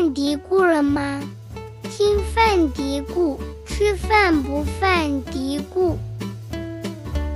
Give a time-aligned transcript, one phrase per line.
[0.00, 1.20] 犯嘀咕了吗？
[1.82, 3.36] 听饭嘀咕，
[3.66, 5.94] 吃饭不犯嘀咕。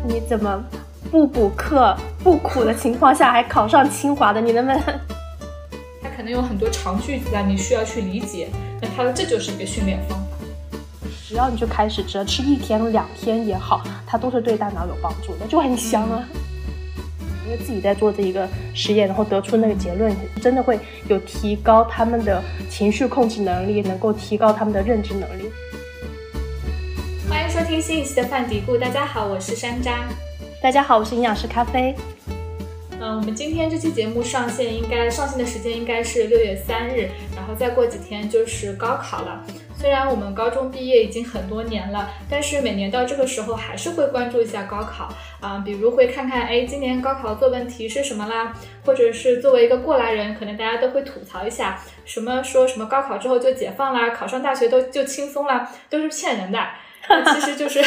[0.08, 0.64] 你怎么
[1.10, 4.40] 不补课、不苦的情况下还考上清华的？
[4.40, 4.80] 你能不能？
[6.02, 8.48] 他可能有很多长句子啊，你需要去理解。
[8.80, 10.26] 那它的这就是一个训练方法。
[11.28, 16.24] 只要你就开始，只要吃一天两天也好，它都是对大脑有帮助的，就很香啊。
[17.44, 25.50] 因为自己在做这一个实验，然后得出那个结论，真的会有提高他们的情绪控制能力，能够提高他们的认知能力。
[27.28, 30.04] 欢迎收听新一期的饭嘀咕，大家好，我是山楂。
[30.62, 31.94] 大家好，我是营养师咖啡。
[32.98, 39.44] 嗯，我们今天这期节目上线应该上线的时间应该是六月三日，然后再过几天就是高考了。
[39.84, 48.54] 虽然我们高中毕业已经很多年了，但是每年到这个时候还是会关注一下高考啊，比如会看看，哎，今年高考作文题是什么啦？
[48.86, 56.58] 或者是作为一个过来人，可能大家都会吐槽一下，什么说什么高考之后就解放啦，考上大学都就轻松啦，都是骗人的。
[57.34, 57.82] 其实就是，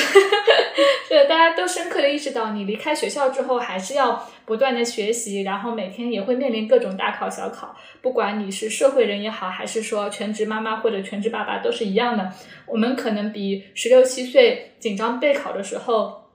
[1.09, 7.75] 对，大家都深刻的意识到，你离开学校之后，还是要不断的学习，然后每天也会面临各种大考小考。
[8.01, 12.31] 不管你是社会人也好，还是说全职妈妈或者全职爸爸，都是一样的。
[12.65, 16.29] 我们可能比十六七岁紧张备考的时候，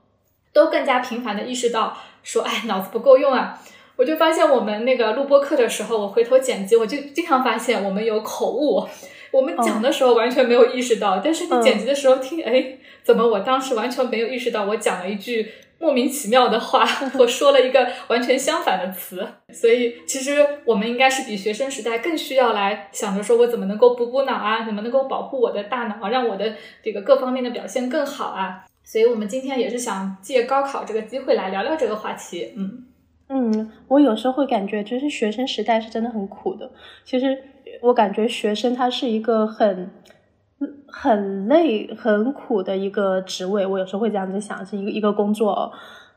[0.53, 3.59] 都更加频繁的意识到，说，哎，脑子不够用啊。
[3.95, 8.87] 我就发现我们那个录播课的时候，我回头剪辑，我就经常发现我们有口误。
[9.31, 15.51] 我们讲的时候完全没有意识到，但是你剪辑的时候听，哎，怎么我当时完全没有意识到，我讲了一句
[15.83, 16.87] 莫名其妙的话，
[17.19, 19.27] 我说了一个完全相反的词。
[19.51, 28.65] 所以其实我们应该是比学生时代更需要来想着说我怎么能够补补脑啊，怎么能够保护我的大脑，让我的这个各方面的表现更好啊。
[28.81, 32.53] 所以我们今天也是想借高考这个机会来聊聊这个话题。
[32.55, 32.85] 嗯
[33.27, 36.71] 嗯，我有时候会感觉，就是学生时代是真的很苦的。
[37.03, 37.43] 其实。
[37.81, 39.89] 我感觉学生他是一个很
[40.87, 43.65] 很累、很苦的一个职位。
[43.65, 45.71] 我有时候会这样子想，是一个一个工作。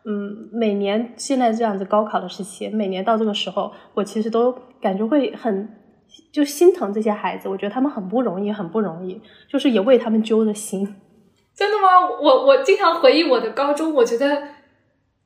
[0.04, 5.68] 嗯，每年现在这样子高考的时期，每年到这个时候，我其实都感觉会很
[6.32, 7.48] 就心疼这些孩子。
[7.48, 10.86] 我觉得他们很不容易，很不容易，就是也为他们揪着心。
[11.54, 12.08] 真的吗？
[12.22, 14.42] 我我经常回忆我的高中，我觉得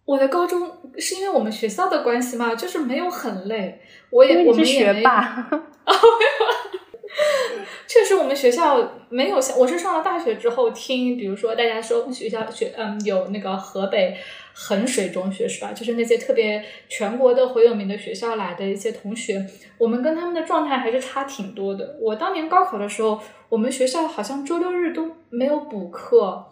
[0.07, 3.83] 我的高中是因为我们学校的关系嘛，就是没有很累。
[4.11, 5.03] 我也我们也没。
[7.87, 14.17] 确实，我们学校没有像我是上了大学之后听，比如说大家说学校学嗯有那个河北
[14.55, 15.73] 衡水中学是吧？
[15.73, 19.45] 就是那些特别全国的很有名的学校来的一些同学，
[19.77, 21.97] 我们跟他们的状态还是差挺多的。
[22.01, 26.47] 我当年高考的时候，我们学校好像周六日都没有补课。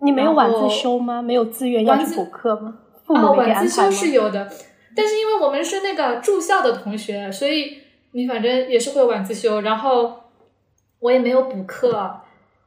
[0.00, 1.22] 你没有晚自修吗？
[1.22, 2.78] 没有自愿要去补课吗？
[3.06, 4.50] 啊，晚自修是有的，
[4.96, 7.81] 但是因为我们是那个住校的同学，所以。
[8.12, 10.24] 你反正也是会晚自修，然后
[11.00, 12.20] 我也没有补课，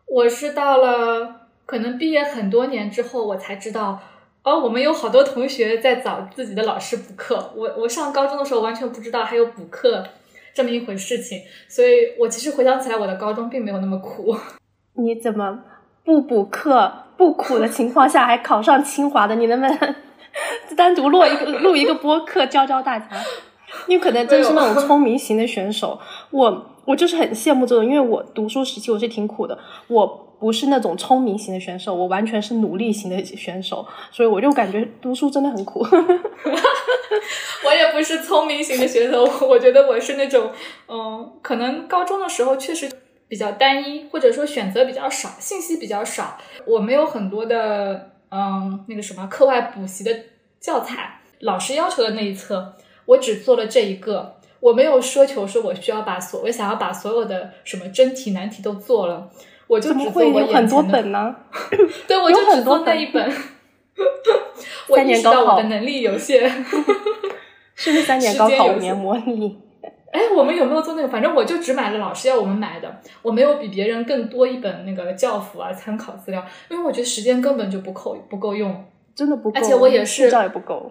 [0.08, 4.00] 我是到了可能毕业很多年之后，我才知道，
[4.44, 7.54] 哦，我们有好多同学在找自己的老师补课。
[7.56, 10.04] 我我上高中的时候完全不知道还有补课
[10.54, 11.40] 这么一回事情，
[11.70, 14.36] 所以我其实回想起来，我的高中并没有那么苦。
[14.98, 15.64] 你怎么
[16.04, 19.36] 不补课不苦的情况下还考上清华的？
[19.36, 19.96] 你能不能
[20.76, 23.08] 单独录一个录一个播客教教大家？
[23.88, 26.00] 你可能真是那种聪明型的选手，
[26.32, 30.08] 我我就是很羡慕这种，因为我读书时期我是挺苦的，我
[30.40, 35.86] 不是那种聪明型的选手，我完全是努力型的选手，所以我就感觉读书真的很苦。
[37.66, 40.52] 我也不是聪明型的选手，我觉得我是那种，
[40.88, 42.88] 嗯，可能高中的时候确实
[43.28, 46.38] 比较单一，或者说选择比较少，信息比较少，
[46.68, 50.12] 我没有很多的，嗯，那个什么课外补习的
[50.60, 52.76] 教材，老师要求的那一册。
[53.06, 59.30] 我只做了这一个，我没有奢求说我需要把所我想要把所有的什么真题难题都做了，
[59.68, 61.36] 我就只做我很多本呢。
[62.08, 63.32] 对，我就只做那一本。
[64.90, 66.50] 我意识到我的能力有限。
[67.76, 69.58] 是不是三年高考五年模拟？
[70.12, 71.08] 哎，我们有没有做那个？
[71.10, 79.60] 反正我就只买了老师要我们买的，我没有比别人更多一本那个教辅啊参考资料，因为我觉得时间根本就不够不够用，真的不够。
[79.60, 80.90] 而且我也是，觉也不够。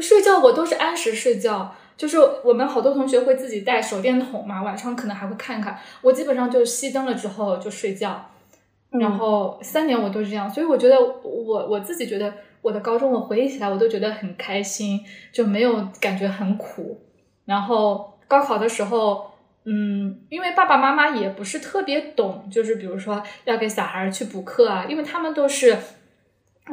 [0.00, 5.78] 睡觉我都是按时睡觉，就是我们好多同学会自己带手电筒嘛，晚上可能还会看看。
[6.02, 8.30] 我基本上就熄灯了之后就睡觉，
[8.90, 12.32] 然后三年我都是这样，所以我觉得我我自己觉得
[12.62, 15.00] 我的高中我回忆起来我都觉得很开心，
[15.32, 17.00] 就没有感觉很苦。
[17.44, 19.32] 然后高考的时候，
[19.64, 25.76] 嗯，因为爸爸妈妈也不是特别懂，就是比如说要给小孩去补课啊，因为他们都是。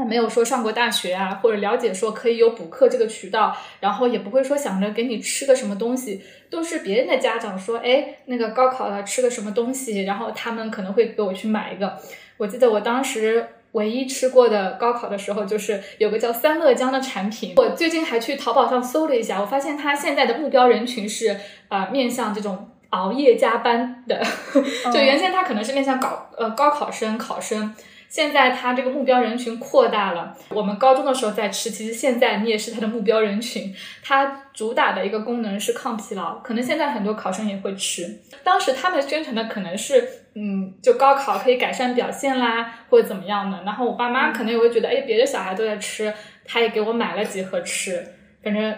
[0.05, 11.97] 没有说上过大学啊，或者了解说可以有补课这个渠道，然后也不会说想着给你吃个什么东西，都是别人的家长说，哎，那个高考了吃个什么东西，然后他们可能会给我去买一个。
[12.38, 17.53] 我记得我当时唯一吃过的高考的时候，就是有个叫三乐江的产品。
[17.57, 24.21] 我最近还去淘宝上搜了一下，我发现它现在的目标人群是啊，面向这种熬夜加班的，
[24.94, 27.75] 就原先它可能是面向高呃高考生考生。
[28.09, 30.36] 现在它这个目标人群扩大了。
[30.50, 33.74] 我们高中的时候在吃，其实现在你也是它的目标人群。
[34.01, 38.21] 它主打的一个功能是抗疲劳，可能现在很多考生也会吃。
[38.44, 43.62] 当时他们宣传的可能是，嗯，就高考可以改善表现啦，或者怎么样的。
[43.63, 46.13] 然后我爸妈可能也会觉得，哎，别的小孩都在吃，
[46.45, 48.15] 他也给我买了几盒吃。
[48.42, 48.75] 反正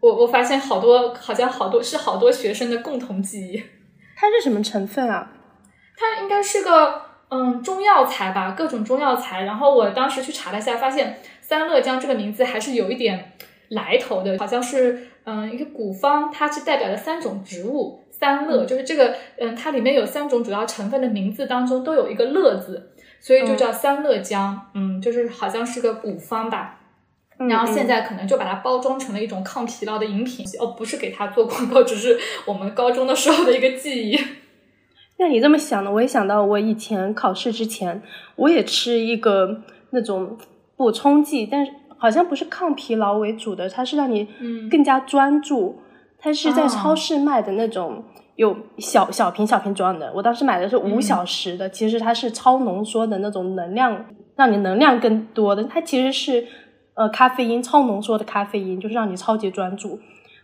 [0.00, 3.62] 我我发现好多，好像好多是好多学生的共同记忆。
[4.16, 5.30] 它是什么成分啊？
[5.96, 7.07] 它应该是个。
[7.30, 9.42] 嗯，中药材吧，各种中药材。
[9.42, 13.32] 然后我当时去查了一下，发现三乐江这个名字还是有一点
[13.68, 18.04] 来头的，好像是嗯一个古方，它是代表的三种植物。
[18.10, 22.90] 三乐就是这个，嗯，它里面有三种主要成分的名字当中都有一个乐字，
[23.20, 24.60] 所以就叫三乐江。
[24.74, 26.80] 嗯，就是好像是个古方吧。
[27.48, 30.44] 然后现在可能就把它包装成了一种抗疲劳的饮品。
[30.58, 34.18] 哦，不是给它做广告，只是我们高中的时候的一个记忆。
[35.18, 35.92] 那你这么想呢？
[35.92, 38.00] 我也想到，我以前考试之前，
[38.36, 40.36] 我也吃一个那种
[40.76, 44.28] 补充剂，但是好像不是抗疲劳为主的，它是让你
[44.70, 45.80] 更加专注。
[46.20, 48.02] 它是在超市卖的那种，
[48.36, 50.12] 有小小瓶小瓶装的。
[50.14, 54.04] 我当时买的是五小时的，其实它是超浓缩的那种能量，
[54.36, 55.64] 让你能量更多的。
[55.64, 56.46] 它其实是
[56.94, 59.98] 呃咖啡因，超浓缩的咖啡因，就是让你超级专注。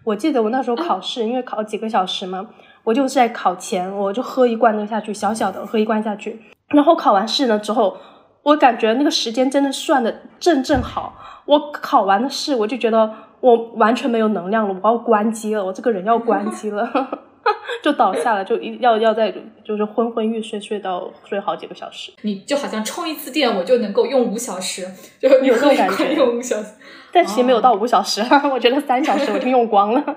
[0.05, 2.51] 我记得我那时候考试，因为考几个小时嘛。
[2.85, 6.41] 我就是在考前，我就喝一罐那个下去，小小的喝一罐下去。
[6.69, 7.97] 然后考完试了之后，
[8.43, 11.15] 我感觉那个时间真的算的正正好。
[11.47, 13.11] 我考完的试，我就觉得
[13.41, 16.91] 我完全没有能量了，我要关机了，我这个人要关机了，
[17.85, 19.33] 就倒下了，就要要在
[19.63, 22.13] 就是昏昏欲睡，睡到睡好几个小时。
[22.23, 24.87] 你就好像充一次电，我就能够用五小时，
[25.21, 26.75] 就有这种感觉，用五小时。
[27.13, 30.03] 但其实没有到五小时， 我觉得三小时我就用光了。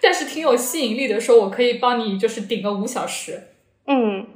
[0.02, 3.48] 但是挺有吸引力的，说我可以帮你就是顶个五小时。
[3.86, 4.26] 嗯，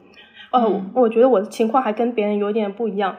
[0.51, 3.17] 呃，我觉得我的情况还跟别人有点不一样。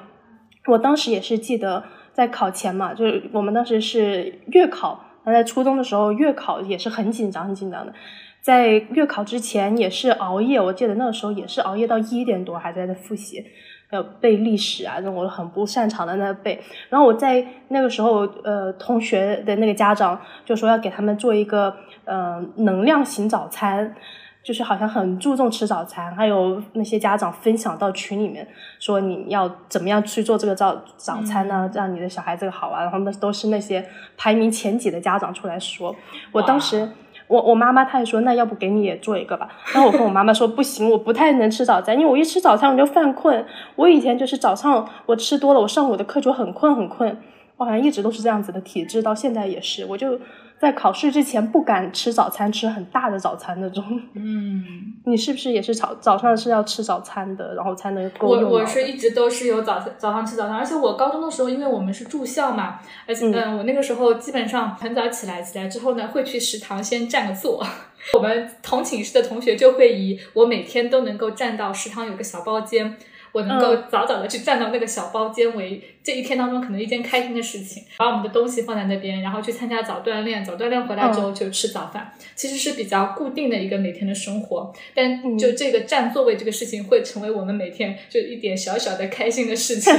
[0.67, 1.83] 我当时也是记得
[2.13, 7.93] 在考前嘛，就是我们当时是月考，在初中的时候月考也是很紧张很紧张的。
[8.41, 13.43] 在月考之前也是熬夜，我记得那个时候也是熬夜到一点多还在那复习。
[13.91, 16.59] 要背历史啊，那种我很不擅长的那背。
[16.89, 21.73] 然后我在那个时候，呃，同学的那个家长就说要给他们做一个，
[22.05, 23.93] 呃，能量型早餐，
[24.41, 26.15] 就是好像很注重吃早餐。
[26.15, 28.47] 还有那些家长分享到群里面
[28.79, 32.83] 说你要怎么样去做这个早早餐呢，让你的小孩子好啊。
[32.83, 33.85] 然后那都是那些
[34.15, 35.95] 排名前几的家长出来说，
[36.31, 36.89] 我当时。
[37.27, 39.49] 我我妈妈她也说，那要不给你也做一个吧。
[39.73, 43.43] 然后我跟我妈妈说，不行，我不太能吃早餐，因为我一吃早餐我就犯困。
[43.75, 47.17] 我以前就是早上我吃多了，我上午的课就很困很困。
[47.57, 50.19] 我好像一直都是这样子的体质，到现在也是，我就。
[50.57, 53.83] 在考试之前不敢吃早餐，吃很大的早餐那种。
[54.15, 54.63] 嗯，
[55.05, 58.29] 你是不是也是早早上是要吃早餐的，然后才能够？
[58.29, 67.61] 我我是一直都是有早早上吃早餐，而且我高中的时候，因为我们是住校嘛，而且嗯，我那个时候基本上很早起来，起来之后呢，会去食堂先占个座。
[68.15, 72.95] 我们同寝室的同学就会以我每天都能够占到食堂有个小包间。
[73.35, 84.73] 我能够早早的去站到那个小包间为这一天当中可能一件开心的事情，把我们的东西放在那边，然后去参加早锻炼，早锻炼回来之后就吃早饭，其实是比较固定的一个每天的生活。
[84.93, 89.93] 但就这个占座位这个事情会成为我们每天就一点小小的开心的事情。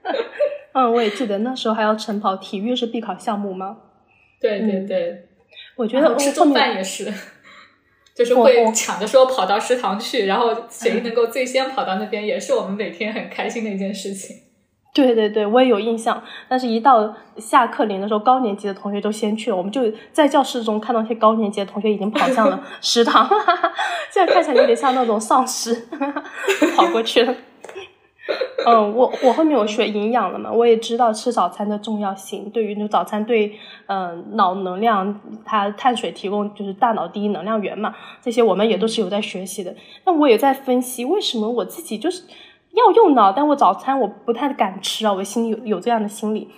[0.72, 3.76] 嗯，我也记得那时候还要晨跑，体育是必考项目吗？
[4.40, 5.26] 对对对，
[5.76, 7.12] 我觉得吃中饭也是。
[8.14, 14.36] 就是会抢着说跑到食堂去，然后谁能够最先跑到那边，也是我们每天很开心的一件事情。
[14.94, 16.22] 对对对，我也有印象。
[16.48, 23.28] 但是，一到下课铃的时候，高年级的同学都先去了，我们就在教室中看到一些高年级的同学已经跑向了食堂，
[24.12, 25.88] 现在看起来有点像那种丧尸
[26.76, 27.34] 跑过去了。
[28.66, 32.48] 嗯，我我后面我学营养了嘛，我也知道吃早餐的重要性。
[32.48, 33.52] 对于那早餐对，
[33.86, 39.74] 嗯，脑能量，它碳水提供就是大脑第一能量源嘛，这些我们也都是有在学习的。
[40.06, 42.22] 那我也在分析，为什么我自己就是
[42.72, 46.48] 要用脑，但我早餐我不太敢吃啊，我心里有有这样的心理。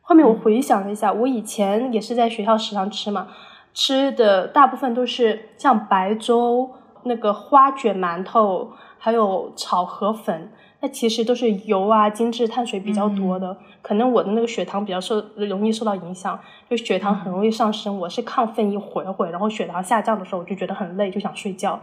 [0.00, 3.28] 后面我回想了一下，我以前也是在学校食堂吃嘛，
[3.72, 6.68] 吃的大部分都是像白粥、
[7.04, 10.50] 那个花卷馒头，还有炒河粉。
[10.82, 13.56] 那其实都是油啊、精致碳水比较多的。
[13.80, 17.96] 可能我的那个血糖比较受容易受到影响，就血糖很容易上升。
[18.00, 21.80] 我是亢奋一会儿会，然后血糖下降的时候，我就觉得很累，就想睡觉。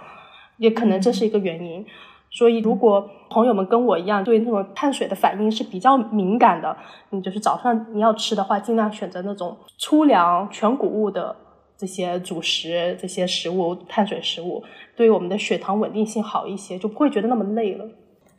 [0.57, 1.85] 也可能这是一个原因。
[2.31, 6.75] 所以，如果朋友们跟我一样，对那种碳水的反应是比较敏感的，
[7.09, 11.35] 你就是早上你要吃的话，尽量选择那种粗粮、全谷物的
[11.77, 14.61] 这些主食、这些食物、碳水食物，
[14.95, 17.85] 对于我们的血糖稳定性好一些，就不会觉得那么累了。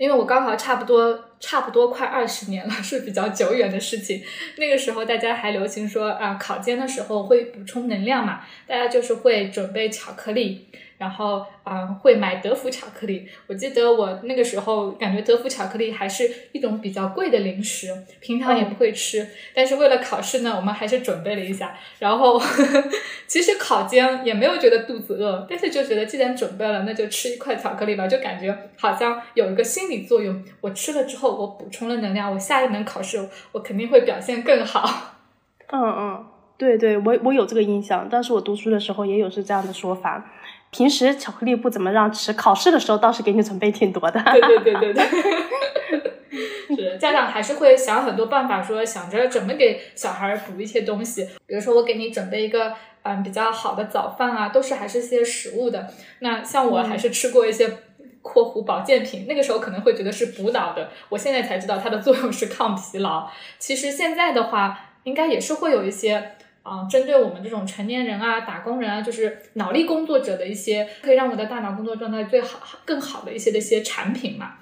[0.00, 4.22] 因为我高考差不多差不多快二十年了， 是比较久远的事情。
[4.56, 10.68] 那个时候大家还流行说啊，考监的时候会补充能量嘛，大家就是会准备巧克力。
[11.00, 13.26] 然后啊，会买德芙巧克力。
[13.46, 17.88] 我记得我那个时候感觉德芙巧克力还是一种比较贵的零食，
[18.20, 19.26] 平常也不会吃。
[19.54, 21.74] 但是为了考试呢，我们还是准备了一下。
[22.00, 22.38] 然后
[23.26, 30.44] 其实考监也没有觉得肚子饿，但是就觉得既然准备了，那就吃一块巧克力吧，就感觉好像有一个心理作用。
[30.60, 35.16] 我吃了之后，我补充了能量，我下一门考试我肯定会表现更好。
[35.72, 36.26] 嗯嗯，
[36.58, 38.06] 对对，我我有这个印象。
[38.06, 40.30] 当时我读书的时候也有是这样的说法。
[40.70, 44.22] 平时巧克力不怎么让吃，考试的时候倒是给你准备挺多的。
[44.22, 51.28] 对对对对对， 是家长还是会想很多办法，说想着怎么给小孩补一些东西。
[51.46, 52.72] 比如说我给你准备一个
[53.02, 55.88] 嗯比较好的早饭啊，都是还是些食物的。
[56.20, 57.78] 那像我还是吃过一些
[58.22, 63.28] （括弧保健品），那个时候可能会觉得是补脑的，我现在才知道它的作用是抗疲劳。
[63.58, 66.36] 其实现在的话，应该也是会有一些。
[66.62, 74.52] 啊，针对我们这种成年人啊、打工人啊，就是脑力工作者的一些，可以让我的大脑工作状态最好、更好的一些的一些产品嘛。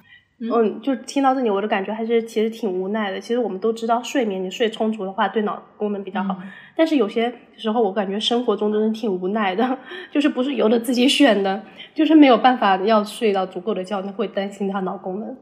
[0.40, 3.18] 嗯，就听到这里，我的感觉还是其实挺无奈的。
[3.18, 6.36] 其实我们都知道，睡眠你睡充足的话，对脑功能比较好。
[6.76, 9.76] 但是有些时候，我感觉生活中真的挺无奈的，
[10.12, 11.60] 就是不是由着自己选的，
[11.92, 15.36] 就是没有办法要睡到足够的觉，你会担心他脑功能。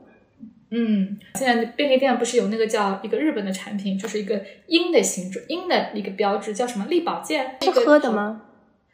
[0.70, 7.56] 嗯，现在便利店不是有那个叫一个日本的产品，就是一个鹰的形状，鹰的一个标志，叫什么力保健？
[7.60, 8.42] 是喝的吗？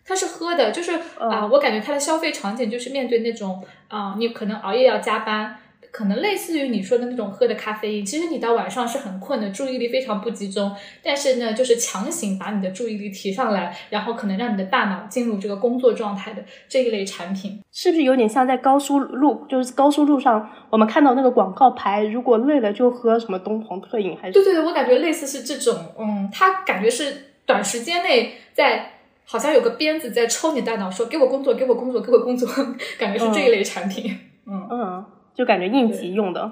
[0.05, 5.57] 它是喝的，就是啊，我感觉它的消费场景就是面对那种啊，你可能熬夜要加班。
[5.93, 10.75] 可能类似于你说的那种喝的咖啡因，其实你到晚上是很困的，注意力非常不集中。
[11.03, 24.33] 但是呢，就是强行把你的注意力提上来，然后可能让你的大脑进入这个工作状态的这一类产品，是不是有点像在高速路，就是高速路上我们看到那个广告牌，如果累了就喝什么东鹏特饮，还是？
[24.33, 28.93] 对对对，我感觉类似是这种，嗯，它感觉是短时间内在
[29.27, 32.49] 好像有个鞭子在抽你大脑，说给我工作，给我工作，给我工作，
[32.99, 35.05] 感觉是这一类产品，嗯嗯。
[35.35, 36.51] 就感觉应急用的，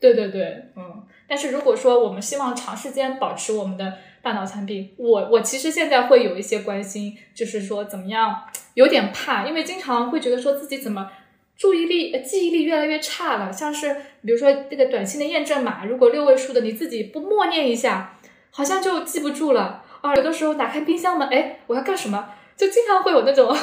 [0.00, 1.04] 对对对，嗯。
[1.28, 8.44] 但是如果说我们希望长时间保持我们的大脑残病，我我其实现在会有一些关心，就是说怎么样，
[8.74, 11.10] 有点怕，因为经常会觉得说自己怎么
[11.56, 13.52] 注意力、记忆力越来越差了。
[13.52, 18.18] 像是比如说这个短信的验证码，如果六位数的你自己不默念一下，
[18.50, 20.16] 好像就记不住了啊。
[20.16, 23.54] 有的时候打开冰箱门，哎，我要干什么，就经常会有那种。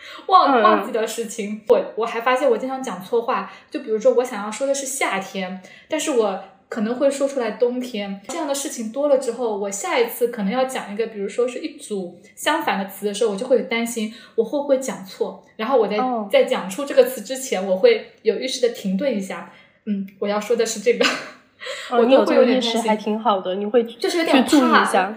[0.28, 8.20] 忘忘记的事情，我我还发现我经常讲错话，就比如说我想要说的是夏天，但是我可能会说出来冬天。
[8.28, 15.44] 这样的事情多了之后，我下一次可能要讲一个，比如说是一组相反的词的时候，我就会担心我会不会讲错。
[15.56, 15.96] 然后我在
[16.30, 19.50] 在讲出这个词之前，我会有意识的停顿一下，
[19.86, 21.06] 嗯，我要说的是这个，
[21.98, 25.16] 我就会有点担心还挺好的，你会就是有点怕一下，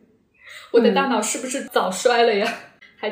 [0.72, 2.50] 我的大脑是不是早衰了呀？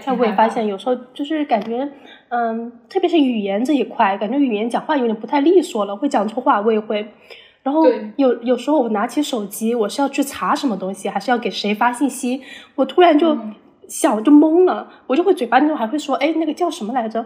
[0.04, 1.88] 但我也发现，有时候就是感觉，
[2.28, 6.60] 嗯，特别是语言这一块，感觉语言讲话有点不太利索了，会讲错话。
[6.60, 7.08] 我也会，
[7.62, 7.84] 然后
[8.16, 12.42] 有有时候我拿起手机，我是要去查什么东西，还是要给谁发信息，
[12.74, 13.38] 我突然就
[13.86, 17.24] 想就懵了，我就会嘴巴那种还会说，哎，那个叫什么来着？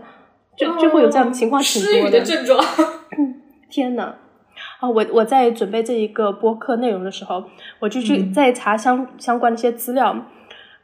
[0.57, 2.21] 就就会有这样的情况挺多的。
[2.21, 2.63] 症状。
[3.71, 4.17] 天呐，
[4.81, 7.45] 啊，我我在准备这一个播客内容的时候，
[7.79, 10.15] 我就去在查相相关的一些资料。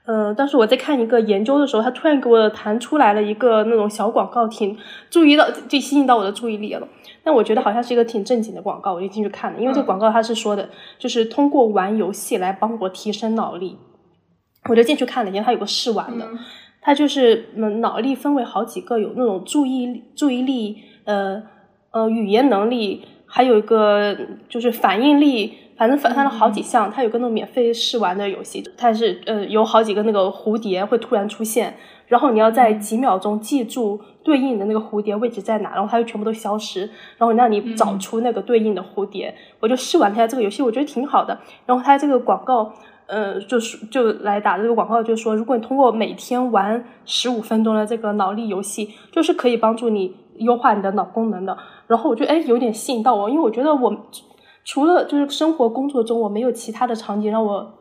[0.06, 4.78] 嗯，当时我在看一个研究的时候，他突然给我弹出来了一个那种小广告，挺
[5.10, 6.86] 注意到就吸引到我的注意力了。
[7.24, 9.60] 但我觉得好像是一个挺正经的广告，我就进去看了。
[9.60, 13.76] 因为这个广告他是说的，就是通过玩游戏来帮我提升脑力，
[14.70, 15.30] 我就进去看了。
[15.30, 16.24] 因为它有个试玩的，
[16.80, 21.42] 它就是嗯，脑力分为好几个，有那种注意注意力，呃
[21.90, 24.16] 呃，语言能力，还有一个
[24.48, 25.54] 就是反应力。
[25.76, 31.76] 反正翻了好几项，它有个那种免费试玩的游戏，它是呃有好几个那个蝴蝶会突然出现，
[32.08, 39.34] 然后你要在几秒钟记住对应的那个蝴蝶位置在哪，然后它就全部都消失，然后让你找出那个对应的蝴蝶。
[39.60, 41.38] 我就试玩了一下这个游戏，我觉得挺好的。
[41.66, 42.72] 然后它这个广告，
[43.06, 51.56] 呃，就是就来打这个广告，就是说如果你通过每天玩十五分钟的这个脑力游戏，就是可以帮助你优化你的脑功能的。
[51.86, 53.94] 然后我就哎有点吸引到我，因为我觉得我
[54.66, 57.72] 除了就是生活工作中，我没有其他的场景让我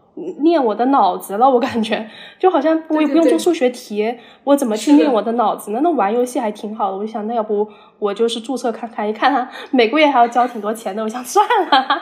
[0.43, 1.49] 练我的脑子了。
[1.49, 5.79] 我感觉就好像我也不用做数学题，我怎么去练我的脑子呢？
[5.81, 6.97] 那玩游戏还挺好的。
[6.97, 12.01] 我就想，那要不我就是注册看看，一看他每个月还要交挺多钱的，我想算了。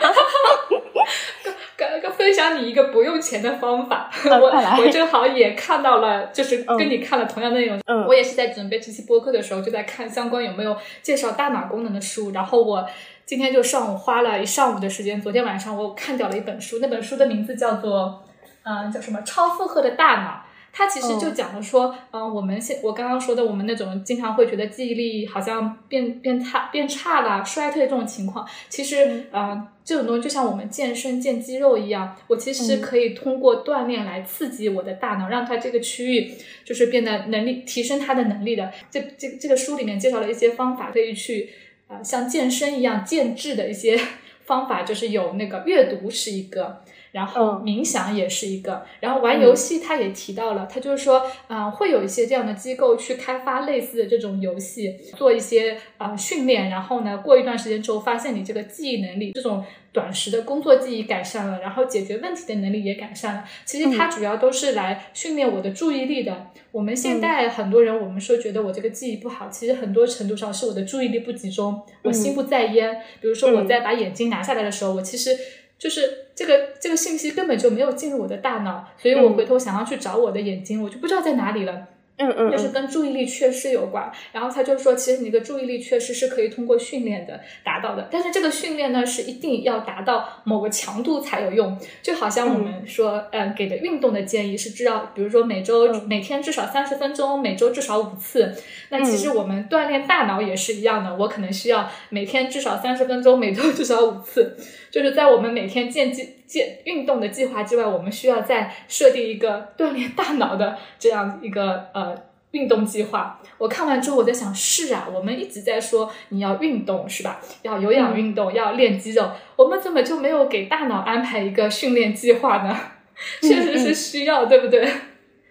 [1.75, 7.79] 跟跟分享你一个不用钱的方法， 我我正好也看到了，就是跟你看了同样内容。
[7.87, 12.29] 嗯，我也是在准备这期播客的时候，就在看相关有没有介绍大脑功能的书。
[12.31, 12.85] 然后我
[13.25, 18.23] 今天就上午花了一上午的时间，昨天晚上我看掉了一本书，那本书的名字叫做，
[18.63, 19.21] 嗯，叫什么？
[19.21, 20.43] 超负荷的大脑。
[20.75, 36.33] 它其实就讲了说，嗯，我们现我刚刚说的，我们那种经常会觉得记忆力好像变变差变差了、衰退这种情况，其实，嗯，这种东西就像我们健身健肌肉一样，我其实可以通过锻炼来刺激我的大脑，让它这个区域
[36.65, 38.71] 就是变得能力提升它的能力的。
[38.89, 41.51] 这这这个书里面介绍了一些方法，可以去，
[41.87, 43.99] 啊，像健身一样健智的一些
[44.45, 46.83] 方法，就是有那个阅读是一个。
[47.13, 63.45] 然后冥想也是一个，然后玩游戏他也提到了，他就是说，嗯，会有一些这样的机构去开发类似的这种游戏，做一些啊训练，然后呢，过一段时间之后，发现你这个记忆能力，这种短时的工作记忆改善了，然后解决问题的能力也改善了。
[63.63, 66.47] 其实它主要都是来训练我的注意力的。
[66.71, 73.03] 我们现在很多人，我们说觉得我这个记忆不好，其实很多程度上是我的注意力不集中，我心不在焉。
[73.21, 75.37] 比如说我在把眼睛拿下来的时候，我其实。
[75.79, 81.87] 就是这个这个信息根本就没有进入我的大脑，所以我回头想要去找我的眼睛，我就不知道在哪里了。
[82.17, 84.11] 嗯嗯，就是跟注意力缺失有关。
[84.31, 91.77] 然后他就说，其实你的注意力缺失是可以通过训练的达到的，但是这个训练呢是一定要达到某个强度才有用。
[92.01, 98.55] 就好像我们说，嗯，给的运动的建议是至少，比如说每周每天至少三十分钟，每周至少五次。
[98.89, 104.55] 那其实我们锻炼大脑也是一样的，我可能需要每天至少三十分钟，每周至少五次。
[104.91, 112.15] 就是在我们每天健计健运动的计划之外，我们需要再设定一个锻炼大脑的这样一个呃
[112.51, 113.39] 运动计划。
[113.57, 117.39] 我看完之后，我在想，是啊，我们一直在说你要运动是吧？
[117.61, 122.77] 要有氧运动，要练肌肉，我们怎么就没有给大脑安排一个训练计划呢？
[123.41, 124.87] 确实是需要，对不对？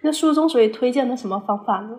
[0.01, 1.97] 那书中所以推荐的什么方法呢？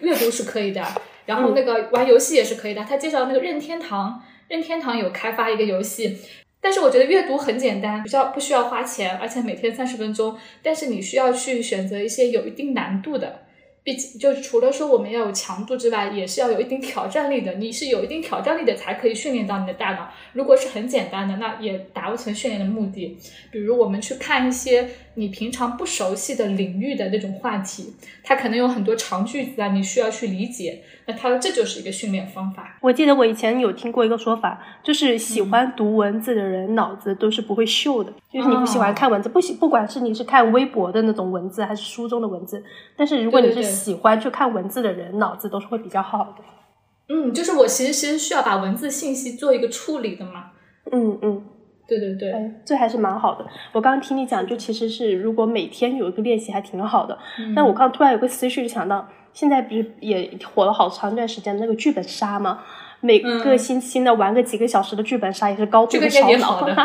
[0.00, 0.84] 阅读是可以的，
[1.26, 2.84] 然后那个玩游戏也是可以的。
[2.84, 6.18] 他介绍那个任天堂，任天堂有开发一个游戏。
[6.62, 10.38] 但是我觉得阅读很简单，比较不需要花钱，而且每天三十分钟。
[10.62, 13.40] 但是你需要去选择一些有一定难度的。
[13.84, 17.54] 毕竟，就除了说我们要有强度之外，也是要有一定挑战力的。
[17.54, 20.08] 你是有一定挑战力的，才可以训练到你的大脑。
[20.34, 23.18] 如果是很简单的，那也达不成训练的目的。
[23.50, 30.82] 比如我们去看一些你平常不熟悉的领域的那种话题，它可能有很多长句子啊，你需要去理解。
[31.06, 32.78] 那它这就是一个训练方法。
[32.80, 38.12] 我记得我以前有听过一个说法，就是喜欢读文字的人脑子都是不会秀的。
[38.32, 42.64] 就是你不喜欢看文字，不喜不管是你是看微博的那种文字，还是书中的文字，
[42.96, 46.44] 但是如果你是喜欢去看文字的人，脑子都是会比较好的。
[47.08, 50.52] 嗯，就是我其实其实需要把文字信息做一个处理的嘛。
[50.90, 51.44] 嗯嗯，
[51.86, 53.46] 对对对，这还是蛮好的。
[53.72, 57.18] 我刚刚听你讲，就其实是如果每天有一个练习还挺好的。
[57.54, 59.08] 但我刚突然有个思绪，就想到。
[59.34, 62.62] 现在不是也火了好长一段时间那个剧本杀吗？
[63.00, 66.76] 每个星期呢玩个几个小时的剧本杀也是高度的烧脑的。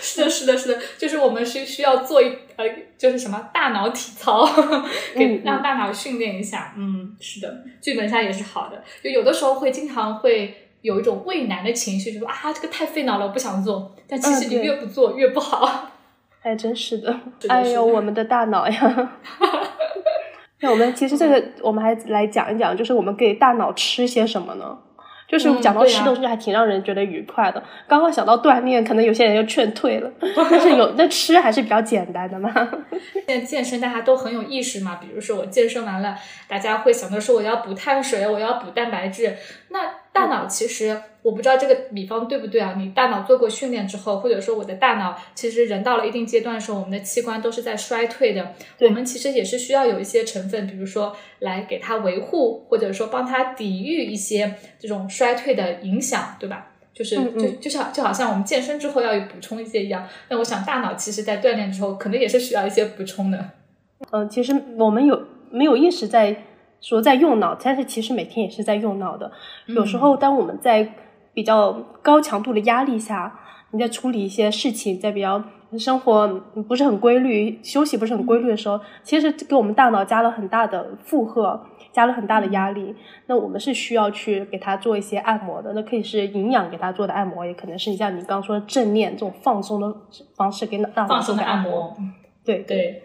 [0.00, 2.64] 是的，是的，是的，就是我们是需要做一呃，
[2.96, 4.48] 就是什么大脑体操，
[5.14, 6.72] 给让大脑训练一下。
[6.76, 8.82] 嗯，是的，剧本杀也是好的。
[9.02, 13.90] 就有的时候会经常会有一种畏难的情绪，就说啊，这个太费脑了，我不想做。
[14.06, 15.90] 但其实你越不做越不好。
[16.42, 17.20] 哎，真是的。
[17.48, 19.12] 哎呦，我们的大脑呀。
[20.60, 24.78] 那我们其实这个，我们还来讲一讲，就是我们给大脑吃些什么呢？
[25.26, 27.60] 就是讲到吃东西，还挺让人觉得愉快的。
[27.88, 30.12] 刚刚想到锻炼，可能有些人就劝退了。
[30.50, 32.52] 但是有那吃还是比较简单的嘛。
[33.26, 36.14] 现在健身大家都很有意识嘛，比如说我健身完了，
[36.46, 39.34] 大家会想到说我要补碳水，我要补蛋白质。
[39.74, 41.02] 那大脑其实。
[41.24, 42.74] 我不知道这个比方对不对啊？
[42.76, 48.52] 你大脑做过训练之后，或者说我的大脑，其实人到了一定阶段的时候，我们的器官都是在衰退的。
[48.80, 56.72] 我们其实也是需要有一些成分，比如说来给它维护，或者说帮它抵御一些这种衰退的影响，对吧？
[56.92, 60.06] 就是就就像就好像我们健身之后要补充一些一样。
[60.28, 63.52] 那我想大脑其实在锻炼之后，可能也是需要一些补充的。
[64.10, 66.36] 嗯，其实我们有没有意识在
[66.84, 69.32] 说在用脑，但是其实每天也是在用脑的。
[69.66, 70.86] 有时候当我们在
[71.32, 75.42] 比较高强度的压力下，你在处理一些事情，在比较
[75.78, 76.28] 生活
[76.68, 81.58] 不是很规律，休息不是很规律的时候，其实给我们大脑加了很大的负荷，
[81.90, 82.94] 加了很大的压力。
[83.26, 89.92] 那我们是需要去给他做一些按摩的，那可以是营养给他做的按摩，也可能是你像你刚说的正念这种放松的
[90.36, 91.96] 方式给大脑放松的按摩。
[92.44, 93.02] 对对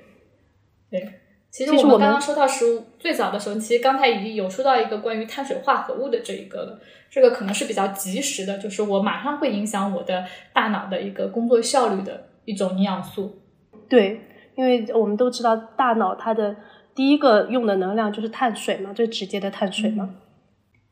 [0.91, 1.18] 对，
[1.51, 6.79] 其实我们刚刚说到食物最早的时候，其实刚才已经有说到一个关于碳水化合物的这一个了。
[7.11, 13.41] 这个可能是比较及时的，就是我马上会影响我的大脑的一个工作效率的一种营养素。
[13.87, 14.21] 对，
[14.55, 16.55] 因为我们都知道大脑它的
[16.93, 20.17] 第一个用的能量就是碳水嘛，最直接的碳水嘛。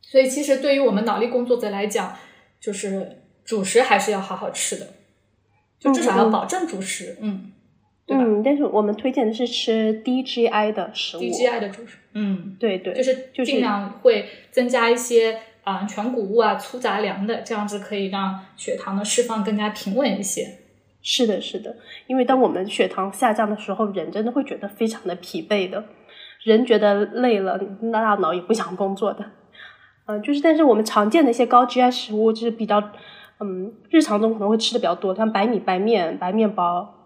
[0.01, 2.15] 所以其实对于我们脑力工作者来讲，
[2.59, 4.87] 就是主食还是要好好吃的，
[5.79, 7.51] 就至少要保证主食，嗯，
[8.07, 8.23] 对吧？
[8.25, 15.37] 嗯，但是我们推荐的是吃低 GI 的食物，低 GI 的主食，嗯，对对，就是就尽量会增加一些。
[15.67, 20.59] 啊，全谷物啊，粗杂粮的，这样子可以让血糖的释放更加平稳一些。
[21.01, 21.75] 是的，是的，
[22.07, 25.83] 因为当我们血糖下降的时候，人真的会觉得非常的疲惫的，
[26.45, 27.59] 人觉得累了，
[27.91, 29.25] 大脑也不想工作的。
[30.05, 32.81] 嗯，就是，但是我们常见的一些高 GI 食物，就是比较，
[33.41, 36.96] 嗯，日常中可能会吃的比较多，像白米、白面、白面包，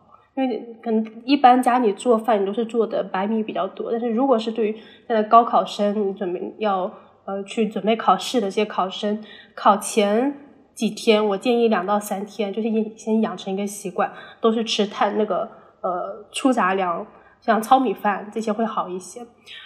[0.42, 4.74] 因为可能一般家里做饭你都是做的白米比较多，但是如果是对于
[5.08, 6.92] 现在高考生，你准备要。
[7.24, 9.24] 呃，去准备考试的这些考生，
[9.54, 10.36] 考前
[10.74, 15.48] 几天，我建议两到三天，就是先养成一个习惯，都是吃碳那个
[15.82, 17.06] 呃粗杂粮，
[17.40, 19.22] 像糙米饭这些会好一些。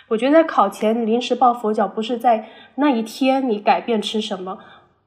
[0.10, 4.58] 我觉得在考前临时抱佛脚，不是在那一天你改变吃什么，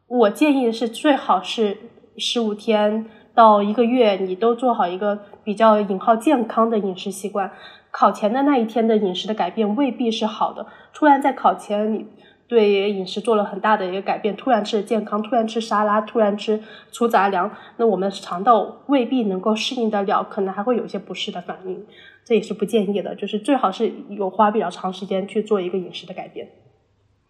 [0.06, 1.76] 我建议的是最好是
[2.16, 3.04] 十五天
[3.38, 7.52] 到一个月，你都做好一个比较引号健康的饮食习惯。
[7.92, 12.06] 考前的那一天的饮食的改变未必是好的，突然在考前你。
[12.48, 21.84] 对饮食做了很大的一个改变，突然吃健康，突然吃沙拉，突然吃粗杂粮，那我们肠道未必能够适应得了，可能还会有一些不适的反应，
[22.24, 23.14] 这也是不建议的。
[23.14, 26.48] 就是最好是有花比较长时间去做一个饮食的改变。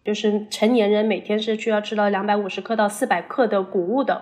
[0.05, 4.21] 就是成年人每天是需要吃到两百五十克到四百克的谷物的，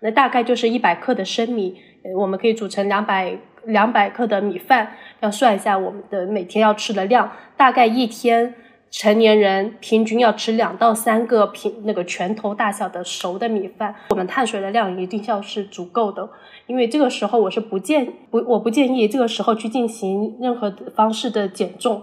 [0.00, 1.76] 那大概就是一百克的生米，
[2.16, 8.54] 我们可以煮成两百两百克的米饭，要算一下我们的每天要吃的量，大概一天。
[8.90, 16.26] 成年人平均要吃两到三个平那个拳头大小的熟的米饭，我们碳水的量一定要是足够的。
[16.66, 22.02] 因为这个时候我是不建不我不建议这个时候去进行任何方式的减重，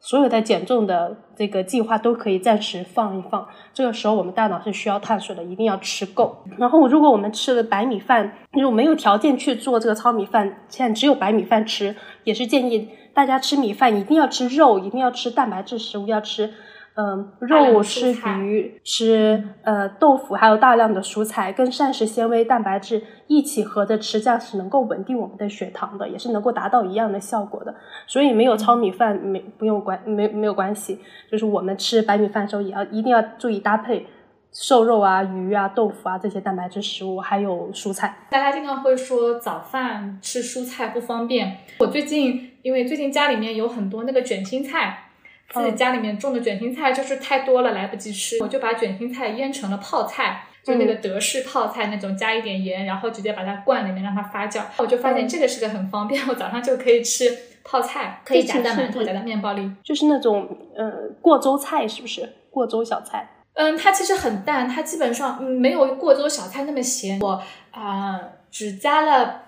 [0.00, 3.46] 所有的减重的这个计划都可以暂时放一放。
[3.74, 6.42] 这个时候我们大脑是需要碳水的，一定要吃够。
[6.58, 12.88] 然后如果我们吃了白米饭，如果没有条件去做这个糙米饭，现在只有白米饭吃，也是建议。
[13.12, 16.54] 大家吃米饭一定要吃肉，一定要吃蛋白质食物，要吃，
[17.00, 27.74] 嗯，肉吃鱼，吃呃豆腐，还有大量的蔬菜跟膳食纤维、蛋白质一起合着吃，这样是能够稳定我们的血糖的，也是能够达到一样的效果的。
[28.06, 34.06] 所以没有糙米饭没不用关没没有关系，就是我们吃白米饭的时候也要一定要注意搭配。
[34.52, 38.16] 瘦肉啊、鱼啊、豆腐啊这些蛋白质食物，还有蔬菜。
[38.30, 41.58] 大家经常会说早饭吃蔬菜不方便。
[41.78, 45.09] 我最近因为最近家里面有很多那个卷心菜，
[45.50, 54.62] 自己家里面种的卷心菜就是太多了来不及吃，我就把卷心菜腌成了泡菜，就那个德式泡菜那种，加一点盐，然后直接把它灌里面让它发酵。
[54.78, 63.28] 我就发现这个是个很方便，我早上就可以吃泡菜，可以夹在馒头、夹在面包里，就是那种呃过粥菜，是不是过粥小菜？
[63.54, 67.18] 嗯，它其实很淡，它基本上没有过粥小菜那么咸。
[67.18, 69.42] 我啊，只加了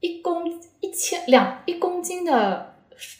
[0.00, 0.46] 一公
[0.80, 2.74] 一千两一公斤的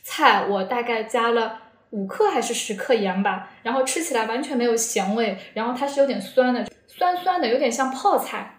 [0.04, 1.58] 菜，我大概加了
[1.90, 3.50] 五克还是十克盐吧。
[3.62, 8.54] 然后吃起来完全没有咸味，然后它是有点酸的，酸酸的，有点像泡菜。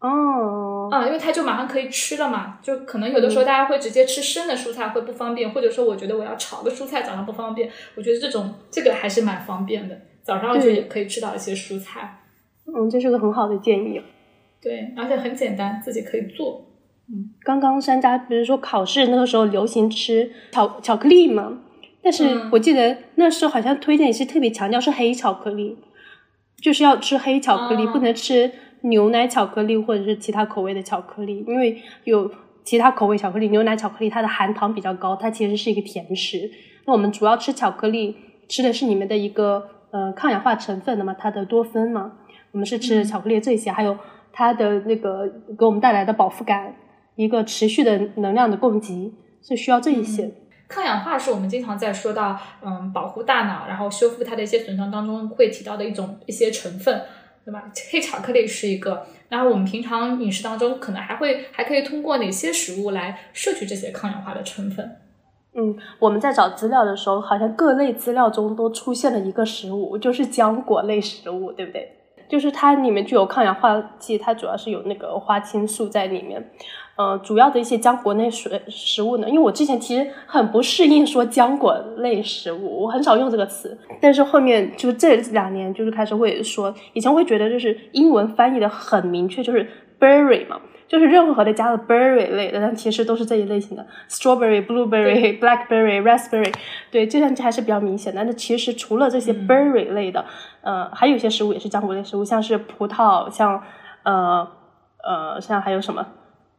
[0.00, 2.58] 哦，啊，因为它就马上可以吃了嘛。
[2.60, 7.70] 就可能有的时候大家会直接吃生的蔬菜会不方便，或者说我觉得我要炒个蔬菜早上不方便。
[7.94, 9.96] 我觉得这种这个还是蛮方便的。
[10.24, 12.20] 早上就也可以吃到一些蔬菜，
[12.66, 14.00] 嗯，这是个很好的建议。
[14.60, 16.64] 对，而且很简单，自己可以做。
[17.08, 21.58] 嗯，刚刚山楂不是说考试那个时候流行吃巧巧克力嘛？
[22.02, 25.76] 但是我记得那时候好像推荐也是特别强调是黑巧克力，
[26.60, 28.50] 就是要吃黑巧克力，不能吃
[28.82, 32.30] 牛奶巧克力或者是其他口味的巧克力，因为有
[32.64, 36.50] 其他口味巧克力，牛奶巧克力它的含糖比较高，它其实是一个甜食。
[36.86, 38.16] 那我们主要吃巧克力，
[38.48, 39.68] 吃的是里面的一个。
[39.92, 42.12] 呃，抗氧化成分的嘛，它的多酚嘛，
[42.52, 43.94] 我们是吃巧克力这些，还有
[44.32, 46.74] 它的那个给我们带来的饱腹感，
[47.14, 49.12] 一个持续的能量的供给
[49.42, 50.32] 是需要这一些。
[50.72, 57.02] 抗氧化是我们经常在说到，嗯，保护大脑，然后修复它的一些损伤当中会提到的一种一些成分。
[57.44, 57.64] 对吧？
[57.90, 59.04] 黑巧克力是一个。
[59.28, 64.98] 然后我们平常饮食当中可能还会还可以通过哪些食物来摄取这些抗氧化的成分？
[65.54, 71.90] 嗯，我们在找资料的时候，好像各类资料中都出现了一个食物，就是浆果类食物，对不对？
[72.32, 76.42] 就是它里面具有抗氧化剂，它主要是有那个花青素在里面。
[76.96, 83.78] 呃，主要的一些浆果类水食物呢，因为我之前其实很不适应说浆果类食物，我很少用这个词。
[84.00, 89.68] 但是后面就这两年就是开始会说，以前会觉得就是英文翻译的很明确，就是
[90.00, 90.58] berry 嘛，
[90.92, 96.54] 就是任何的加了 berry 类的，但其实都是这一类型的，strawberry、blueberry、blackberry、raspberry，
[96.90, 98.22] 对，这样还是比较明显的。
[98.24, 100.22] 那其实除了这些 berry 类的。
[100.60, 103.60] 呃，还有一些食物也是浆果类食物，像是葡萄，像
[104.04, 104.46] 呃
[105.02, 106.06] 呃，像还有什么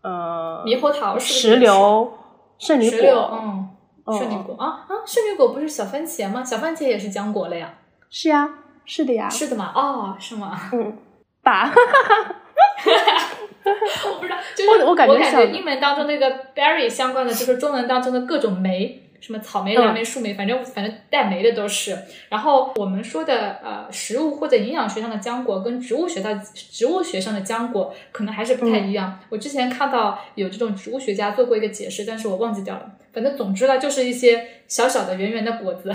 [0.02, 2.12] 呃，猕猴桃、石榴、
[2.58, 3.70] 圣女果，嗯，
[4.18, 6.44] 圣女果啊啊，圣女果不是小番茄吗？
[6.44, 7.76] 小番茄也是浆果类啊。
[8.10, 8.50] 是呀，
[8.84, 9.30] 是的呀。
[9.30, 9.72] 是的吗？
[9.74, 10.60] 哦，是吗？
[10.74, 10.98] 嗯，
[11.42, 11.72] 吧。
[13.66, 19.00] 我不知道，就是我感觉英文当中那个 berry 相关的，就是中文当中的各种酶。
[19.24, 21.98] 什么草莓、蓝莓、树莓，反正反正带酶的都是。
[22.28, 29.18] 然后我们说的呃食物或者营养学上的浆果，跟植物学的植物学上的浆果可能还是不太一样。
[29.30, 32.82] 我之前看到有这种植物学家做过一个解释，但是我忘记掉了。
[33.14, 35.90] 反正总之呢，就是一些小小的圆圆的果子，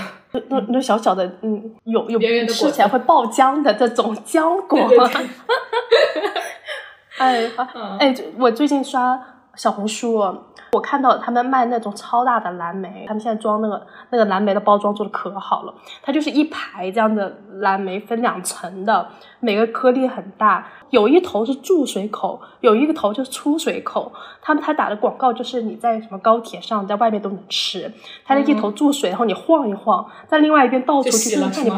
[0.49, 4.79] 那那小小的嗯，有有圆圆的吃起来会爆浆的这种浆果。
[7.19, 7.51] 哎
[7.99, 9.21] 哎，我最近刷
[9.55, 10.23] 小红书。
[10.73, 19.09] 我看到他们卖那种超大的蓝莓，他们现在装那个那个蓝莓的包装做的可好了，它就是一排这样的蓝莓分两层的，
[19.41, 24.13] 每个颗粒很大，有一头是注水口，有一个头就是出水口。
[24.43, 27.91] 他们他打的广告就是你在什么高铁上，在外面都能吃，
[28.27, 31.73] 它的一头注水，然后你晃一晃，在另外一边倒出去，就是你。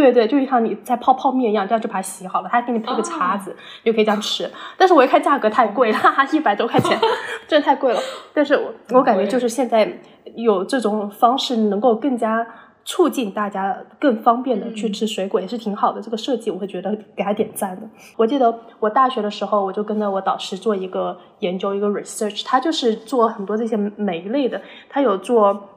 [0.00, 4.50] 对对，就像你在泡泡面一样，这样就把它洗好了，他还给你配个叉子，你就可以这样吃。
[4.78, 6.98] 但是我一看价格太贵了，哈哈，一百多块钱，
[7.46, 8.00] 真的太贵了。
[8.32, 10.00] 但是我我感觉就是现在
[10.34, 12.46] 有这种方式，能够更加
[12.84, 16.00] 促进大家更方便的去吃水果，也是挺好的。
[16.00, 17.82] 这个设计我会觉得给他点赞的。
[18.16, 25.68] 我记得我大学的时候，我就跟着我导师做一个研究，一个 research，他就是做很多这些酶类的，他有做。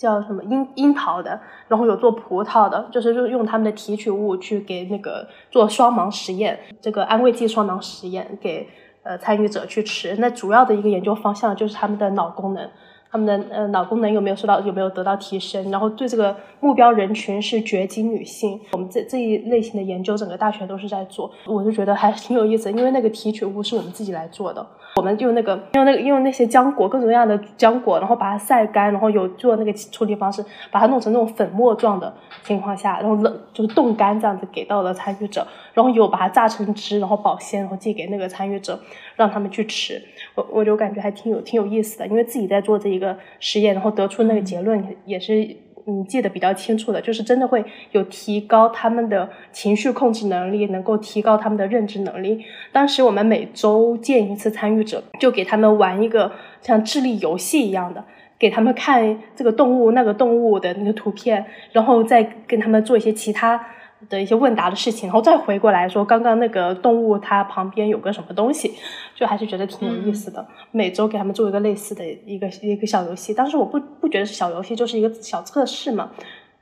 [0.00, 8.66] 叫什么樱樱桃的，然后有做葡萄的，就是用用他们的提取物去给那个做双盲实验，这个安慰剂双盲实验给
[9.02, 10.16] 呃参与者去吃。
[10.16, 12.66] 那主要的一个研究方向就是他们的脑功能。
[13.12, 15.68] 他们的呃脑功能有没有受到有没有得到提升？
[15.72, 22.70] 然后对这个目标人群是绝经女性，我们这这一类型的研究，整个大学都是在做，我就觉得还挺有意思。
[22.70, 24.64] 因为那个提取物是我们自己来做的，
[24.96, 38.78] 我们用那个用那个用那些浆果，各种各样的浆果，然后把它晒干，然后有做那个处理方式，把它弄成那种粉末状的情况下，然后冷就是冻干这样子给到了参与者，然后有把它榨成汁，然后保鲜，然后寄给那个参与者，
[39.16, 40.02] 让他们去吃。
[40.34, 52.44] 我我就感觉还挺有挺有意思的，因为自己在做这一个实验，然后得出那个结论也是嗯记得比较清楚的，就是真的会有提高他们的情绪控制能力，能够提高他们的认知能力。
[52.72, 58.04] 当时我们每周见一次参与者，就给他们玩一个像智力游戏一样的，
[58.38, 63.60] 给他们看这个动物那个动物的那个图片，然后再跟他们做一些其他。
[64.08, 68.74] 的一些问答的事情，然后再回过来说，刚刚那个动物它旁边有个什么东西，
[69.14, 70.46] 就还是觉得挺有意思的。
[70.70, 76.10] 每周给他们做一个类似的一个一个小游戏，但是我不不觉得是小游戏，就是一个小测试嘛，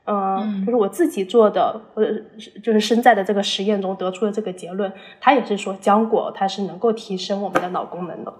[0.05, 2.13] 嗯，就是我自己做的，或者
[2.61, 8.33] 就是身在的这个实验中得出的这个结论，它也是说浆果它是能够提升我们的脑功能的。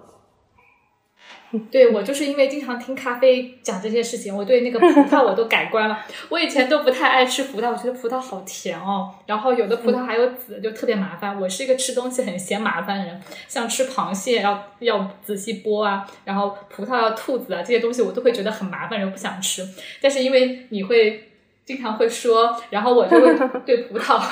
[1.70, 5.98] 对我就是因为经常听咖啡讲这些事情，我对那个葡萄我都改观了。
[6.28, 9.12] 我以前都不太爱吃葡萄，我觉得葡萄好甜哦。
[9.26, 11.40] 然后有的葡萄还有籽，就特别麻烦。
[11.40, 19.66] 我是一个吃东西很嫌麻烦的人，像吃螃蟹要要仔细剥啊，然后葡萄要吐籽啊，这些东西我都会觉得很麻烦，然后不想吃。
[20.00, 21.30] 但是因为你会
[21.64, 23.34] 经常会说，然后我就会
[23.66, 24.22] 对葡萄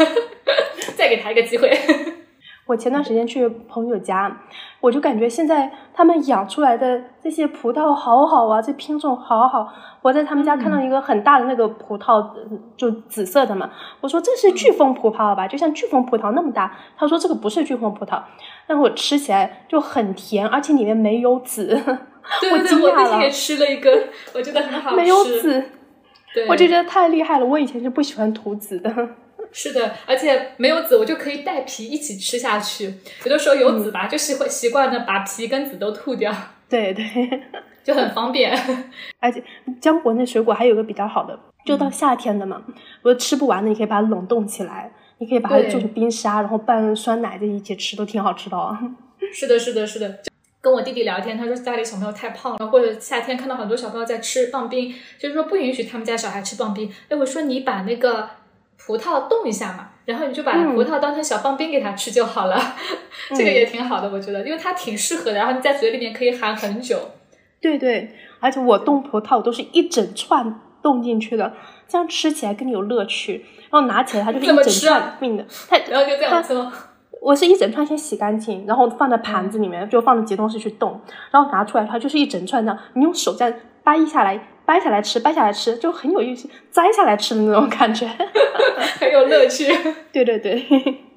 [0.97, 1.69] 再给他一个机会。
[2.69, 4.31] 我前段时间去朋友家，
[4.79, 9.73] 我就感觉现在他们养出来的这些葡萄好好啊，这品种好好。
[10.03, 12.23] 我在他们家看到一个很大的那个葡萄，
[12.77, 13.71] 就紫色的嘛。
[14.03, 16.77] 我说这是巨峰葡萄吧，就像巨峰葡萄那么大。
[16.99, 18.21] 他说这个不是巨峰葡萄，
[18.67, 21.73] 但我吃起来就很甜，而且里面没有籽。
[22.53, 22.93] 我惊讶了。
[22.93, 23.91] 我最近也吃了一个，
[24.35, 24.97] 我觉得很 好吃。
[24.97, 25.65] 没有籽，
[26.51, 27.47] 我就觉得太厉害了。
[27.47, 28.95] 我以前是不喜欢吐籽的。
[29.53, 32.95] 是的，而且没有籽，我就可以带皮一起吃下去。
[33.25, 36.35] 有的时候有籽吧，就习惯习惯的把皮跟籽都吐掉。
[36.69, 37.05] 对对，
[37.83, 38.53] 就很方便。
[39.21, 39.43] 而且
[39.81, 42.63] 浆果那水果还有个比较好的，就到夏天的嘛，
[43.03, 44.93] 我吃不完的，你可以把它冷冻起来。
[45.21, 48.79] 你可以把它做成冰沙，然后拌酸奶在一起吃，都挺好吃的哦。
[49.35, 50.21] 是的，是的，是的。
[50.61, 56.89] 跟我弟弟聊天，他说家里小朋友太胖了，或者夏天看到很多小朋友在吃棒冰，就是说不允许他们家小孩吃棒冰。
[57.09, 58.31] 哎，我说你把那个
[58.89, 62.59] 葡萄冻一下嘛，然后你就把葡萄当成小棒冰给它吃就好了，
[63.37, 66.99] 这个也挺好的，我觉得，因为它挺适合的，然后你在嘴里面可以含很久。
[67.61, 71.53] 对对，而且我冻葡萄都是一整串冻进去的，
[71.87, 73.45] 这样吃起来更有乐趣。
[73.71, 76.55] 然后拿起来它就是一整串命的，它然后就这样吃。
[77.21, 80.99] 我是一整串先洗干净，然后放在盘子里面，就放着急冻室去冻，
[81.31, 83.55] 然后拿出来它就是一整串这样，你用手这样
[83.89, 88.07] 掰下来，掰下来吃，掰下来吃，就很有意思，摘下来吃的那种感觉，
[89.01, 89.65] 很有乐趣。
[90.13, 90.63] 对对对，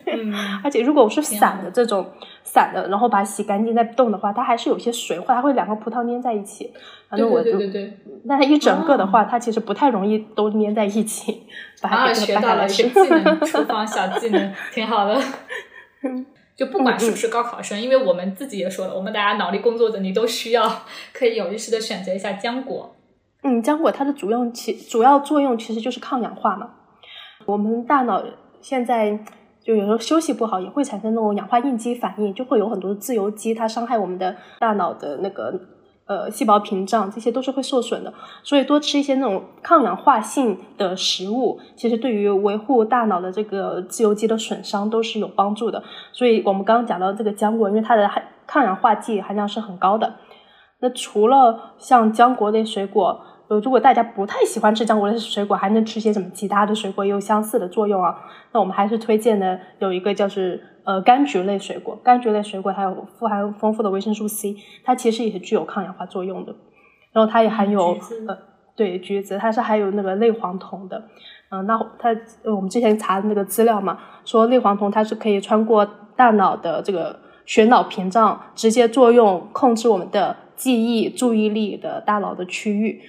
[0.05, 2.09] 嗯， 而且如果我是散的这种
[2.45, 6.71] 散的，然后把它洗干净再冻的话，它还是有些水，或它会两个葡萄粘在一起。
[7.09, 7.59] 反正我就，
[8.25, 11.43] 但它一整个的话，它其实不太容易都粘在一起。
[11.81, 15.21] 把它学到了一个技能，厨房小技能，挺好的。
[16.61, 22.95] 就不管是不是高考生，因为我们自己也说了，我们大家脑力工作者，你都需要可以有意识的选择一下浆果。
[23.41, 26.69] 嗯，浆果它的主用其主要作用其实就是抗氧化嘛。
[27.47, 28.23] 我们大脑
[28.61, 29.17] 现在
[29.63, 35.59] 就有时候休息不好，也会产生那种氧化应激反应，就会有很多自由基，它伤害我们的大脑的那个。
[36.11, 45.81] 呃，细胞屏障这些都是会受损的，所以多吃一些那种抗氧化性的食物，其实对于维护大脑的这个自由基的损伤都是有帮助的。
[46.11, 50.15] 所以我们刚刚讲到这个浆果，因为它的含抗氧化剂含量是很高的。
[50.81, 53.21] 那除了像浆果类水果。
[53.51, 58.15] 呃，如果大家不太喜欢吃浆果类水果，还能吃些什么其他的水果，也有相似的作用啊。
[58.53, 66.55] 那我们还是推荐的有一个叫是呃柑橘类水果，柑橘类水果它有富含丰富的维生素 C，它其实也是具有抗氧化作用的。
[67.11, 68.37] 然后它也含有呃
[68.73, 71.03] 对橘子，它是含有那个类黄酮的。
[71.49, 75.85] 嗯，那它我们之前查的那个资料嘛，说类黄酮它是可以穿过
[76.15, 83.01] 大脑的这个血脑屏障，直接作用控制我们的记忆、注意力的大脑的区域。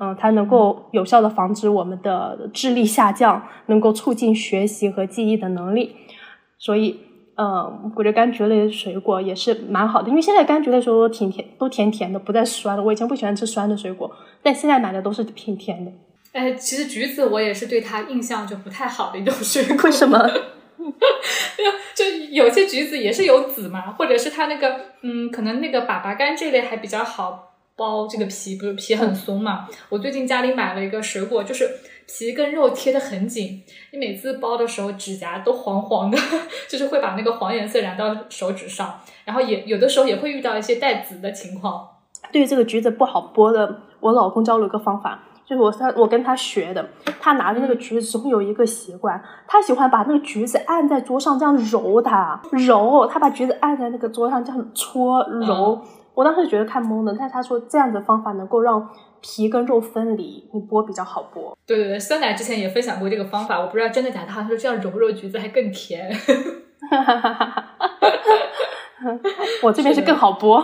[0.00, 5.96] 嗯，它能够有效的防止我们的智力下降，能够促进学习和记忆的能力。
[6.58, 7.00] 所以，
[7.36, 12.82] 嗯，我觉得柑橘类水果也是蛮好的，因为现在柑橘类水果挺甜，都甜甜的，不再酸了。
[12.82, 14.10] 我以前不喜欢吃酸的水果，
[14.42, 15.90] 但现在买的都是挺甜的。
[16.32, 19.76] 哎，其实橘子我也是对它印象就不太好的一种水果。
[19.84, 20.18] 为什么？
[21.94, 27.47] 就有些橘子也是有籽嘛，或者是它那个，嗯，可能那个粑粑柑这类还比较好。
[27.78, 29.68] 剥这个皮不是皮很松嘛？
[29.88, 31.70] 我最近家里买了一个水果，就是
[32.08, 33.62] 皮跟肉贴的很紧，
[33.92, 36.18] 你每次剥的时候指甲都黄黄的，
[36.68, 41.88] 就是会把那个黄颜色染到手指上，然后也有的时候也会遇到一些带籽的情况。
[42.32, 46.84] 对这个橘子不好剥的，我老公教了一个方法，就是我他我跟他学的，
[47.20, 55.80] 他拿着那个橘子总有一个习惯，他喜欢把那个橘子按在桌上这样揉它，揉，他把橘子按在那个桌上这样搓揉。
[56.18, 58.88] 我当时觉得太懵了，但是他说这样的方法能够让
[59.20, 61.54] 皮跟肉分离，你剥比较好剥。
[61.64, 64.26] 对对对，酸奶之前也分享过这个方法，我不知道真的假的。
[64.26, 66.12] 他说这样揉揉橘子还更甜。
[66.90, 67.64] 哈哈哈哈哈
[69.62, 70.60] 我这边是更好剥，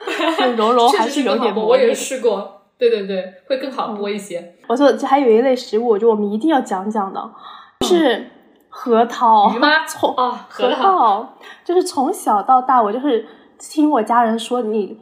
[0.56, 1.60] 揉揉还是有点剥。
[1.60, 4.54] 我也试过，对对对，会更好剥一些。
[4.66, 7.30] 我说这还有一类食物，我觉得我们一定要讲讲的，
[7.82, 8.30] 是
[8.70, 9.52] 核桃。
[9.54, 9.84] 鱼吗？
[9.86, 11.34] 从啊，核桃，
[11.66, 13.26] 就是从小到大，我就是。
[13.58, 14.98] 听我家人说你，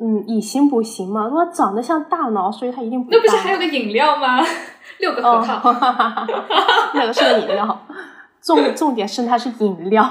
[0.00, 3.10] 嗯，以形补形嘛，说长得像大脑，所以它一定不。
[3.10, 4.40] 那不是还有个饮料吗？
[4.98, 5.72] 六个核桃，
[6.94, 7.86] 那个是个饮料。
[8.42, 10.04] 重重点是它是饮料。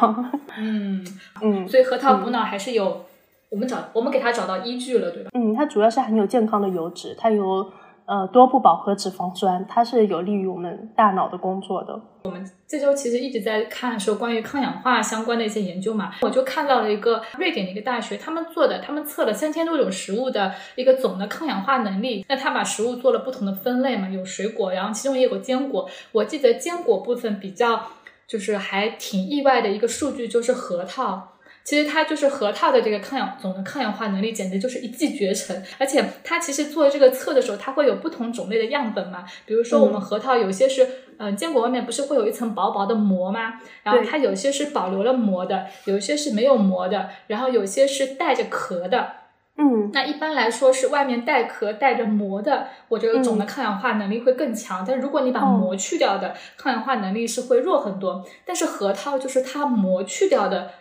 [0.57, 1.05] 嗯
[1.41, 3.05] 嗯，所以核桃补脑还是有，
[3.49, 5.29] 我们找我们给它找到依据了，对吧？
[5.33, 7.71] 嗯，它主要是含有健康的油脂，它有。
[8.05, 11.99] 呃，多不饱和脂肪酸，它是有利于我们大脑的工作的。
[12.23, 22.25] 我们这周其实一直在看说关于抗氧化相关的一些研究嘛，我就看到了一个瑞典的一个大学，他们做的，他们测了三千多种食物的一个总的抗氧化能力。
[22.29, 25.89] 那他把食物做了不同的分类嘛，有水果，然后其中也有坚果。
[26.13, 27.81] 我记得坚果部分比较
[28.25, 31.29] 就是还挺意外的一个数据，就是核桃。
[31.63, 40.85] 其实它就是核桃的这个抗氧总的抗氧化能力简直就是一骑绝尘，而且它其实做这个测的时候，它会有不同种类的样本嘛，比如说我们核桃有些是，
[41.17, 43.53] 嗯，坚果外面不是会有一层薄薄的膜吗？
[43.83, 49.13] 然后它有些是保留了膜的，有些是没有膜的，然后有些是带着壳的，
[49.57, 60.71] 嗯，那一般来说是外面带壳带着膜的，我觉得总的抗氧化能力会更强，但如果你把膜去掉的，抗氧化能力是会弱很多，但是核桃就是它膜去掉的。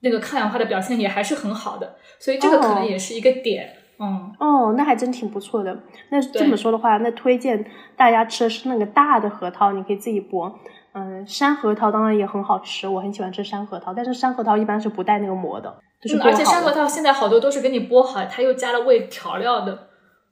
[0.00, 3.74] 那个抗氧化的表现也还是很好的，所以这个可能也是一个点。
[4.00, 5.76] 嗯，哦，那还真挺不错的。
[6.10, 7.64] 那这么说的话，那推荐
[7.96, 10.52] 大家吃的是那个大的核桃，你可以自己剥。
[10.92, 19.88] 嗯，山核桃当然也很好吃，我很喜欢吃山核桃，但是山核桃一般是不带那个膜的，就是嗯，而且山核桃现在好多都是给你剥好，它又加了味调料的，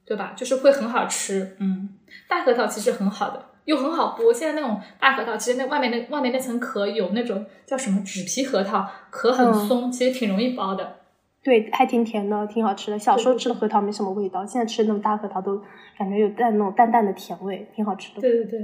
[0.07, 0.33] 对吧？
[0.37, 1.57] 就是会很好吃。
[1.59, 1.89] 嗯，
[2.29, 4.33] 大核桃其实很好的，又很好剥。
[4.33, 10.97] 现在那种大核桃，其实那外面那外面那层壳有那种叫什么纸皮核桃，壳很嗯松，其实挺容易剥的。
[11.45, 12.99] 对，还挺甜的，挺好吃的。
[12.99, 15.61] 小时候吃的核桃没什么味道，现在吃那种大核桃都
[15.97, 18.21] 感觉有带那种淡淡的甜味，挺好吃的。
[18.21, 18.61] 对对对，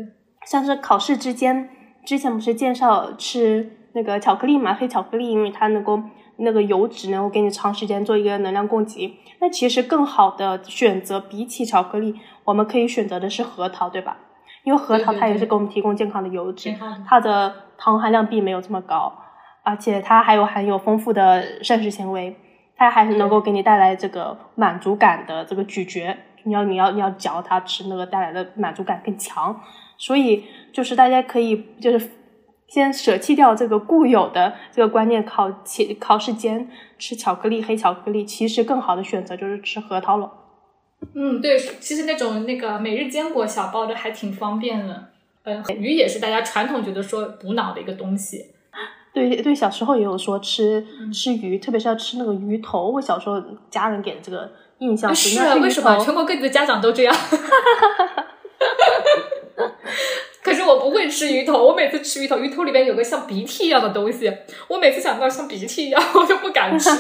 [0.47, 1.69] 像是考试之间，
[2.05, 6.03] 之前不是介绍吃那个巧克力嘛，黑巧克力，因为它能够
[6.39, 9.17] 那个油脂能够给你长时间做一个能量供给。
[9.41, 14.19] 那其实更好的选择，比起巧克力，我们可以选择的是核桃，对吧？
[14.65, 16.75] 因为核桃它也是给我们提供健康的油脂。
[17.07, 19.13] 它的糖含量并没有这么高，
[19.63, 22.37] 而且它还有含有丰富的膳食纤维，
[22.77, 26.17] 它还是能够给你带来这个满足感的这个咀嚼。
[26.45, 29.61] 你要你要你要嚼它吃那个带来的满足感更强，
[29.97, 32.11] 所以就是大家可以就是
[32.67, 40.31] 先舍弃掉这个固有的这个观念，考期考试间吃巧克力黑巧克力，其实更好的选择就是吃核桃了。
[41.15, 45.09] 嗯，对，其实那种那个每日坚果小包的还挺方便的。
[45.45, 48.47] 嗯，鱼也是大家传统觉得说补脑的一个东西。
[49.13, 52.93] 对对，小时候也有说吃嗯吃鱼，特别是要吃那个鱼头。
[52.93, 57.15] 我小时候家人给的这个印象是啊，那吃鱼为什么头全国各地的家长都这样？
[60.43, 64.33] 可是我不会吃鱼头，我每次吃鱼头，鱼头里面有个像鼻涕一样的东西，
[64.69, 66.89] 我每次想到像鼻涕一样，我就不敢吃。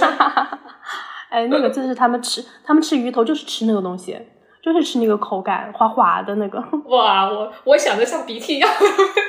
[1.33, 4.15] 哎，那个就是他们吃，他们吃鱼头就是吃那个东西，
[4.63, 6.63] 就是吃那个口感滑滑的那个。
[6.95, 8.71] 哇，我我想的像鼻涕一样。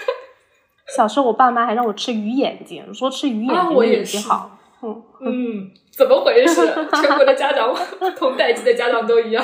[0.98, 4.60] 小时候我爸妈还让我吃鱼眼睛，说吃鱼眼啊睛眼睛好。
[4.82, 6.68] 嗯，嗯，怎么回事？
[7.02, 7.74] 全国的家长，
[8.18, 9.44] 同代际的家长都一样。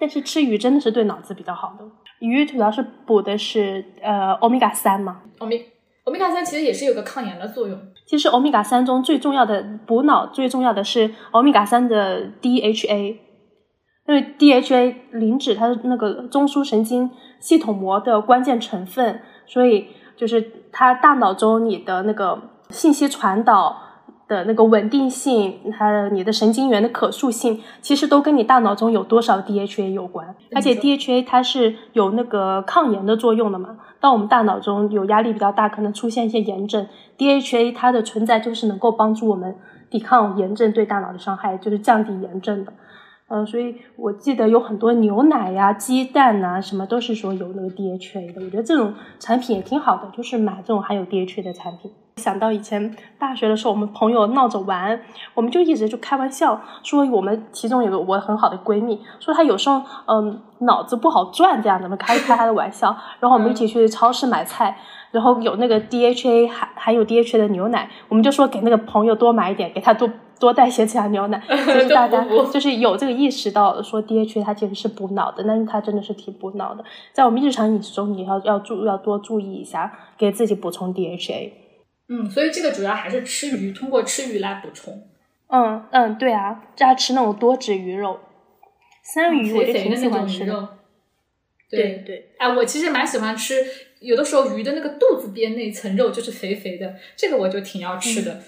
[0.00, 1.84] 但是吃鱼真的是对脑子比较好的。
[2.20, 5.20] 鱼主要是补的是呃欧米伽三嘛。
[5.38, 5.66] 欧米
[6.04, 7.78] 欧米伽三其实也是有个抗炎的作用。
[8.08, 13.16] 其实欧米伽三中最重要的补脑最重要的是欧米伽三的 DHA，
[14.06, 22.40] 因为 DHA 磷脂它是那个中枢神经系统膜的关键成分，所以就是它大脑中你的那个
[22.70, 23.76] 信息传导
[24.28, 30.36] 的那个稳定性，还有你的神经元的可塑性，其实都跟你大脑中有多少 DHA 有关。
[30.54, 33.78] 而且 DHA 它是有那个抗炎的作用的嘛。
[34.00, 39.56] 当我们大脑中有压力比较大，可能出现一些炎症，DHA 它的存在就是能够帮助我们
[39.90, 42.72] 抵抗炎症对大脑的伤害，就是降低炎症的。
[43.30, 48.42] 嗯、所以我记得有很多牛奶呀、鸡蛋呐、什么都是说有那个 DHA 的。
[48.42, 51.90] 我觉得这种产品也挺好的，就是买这种含有 DHA 的产品。
[52.18, 55.00] 想到以前大学的时候，我们朋友闹着玩，
[55.32, 64.76] 我们就一直就开玩笑说，我们其中有个我很好的闺蜜，说她有时候嗯脑子不好转这样子，我们开开她的玩笑， 然后我们一起去超市买菜，
[65.12, 70.10] 然后有那个 DHA 含含有 DHA 的牛奶，我们就说给那个朋友多买一点，给他多
[70.40, 81.67] 多带些这样牛奶， 就是大家就是有这个意识到说 DHA 它其实是补脑的，但是它真的是挺补脑的，在我们日常饮食中，你要要注要多注意一下，给自己补充 DHA。
[82.08, 85.08] 嗯，所以这个主要还是吃鱼，通过吃鱼来补充。
[85.48, 88.18] 嗯嗯，对啊，就要吃那种多脂鱼肉，
[89.02, 90.46] 三文鱼我就挺肥肥的那喜欢吃的。
[90.46, 90.68] 种鱼肉。
[91.70, 93.62] 对对，哎，我其实蛮喜欢吃，
[94.00, 98.40] 有的时候鱼的那个肚子边那层肉就是肥肥的，这个我就挺要吃的，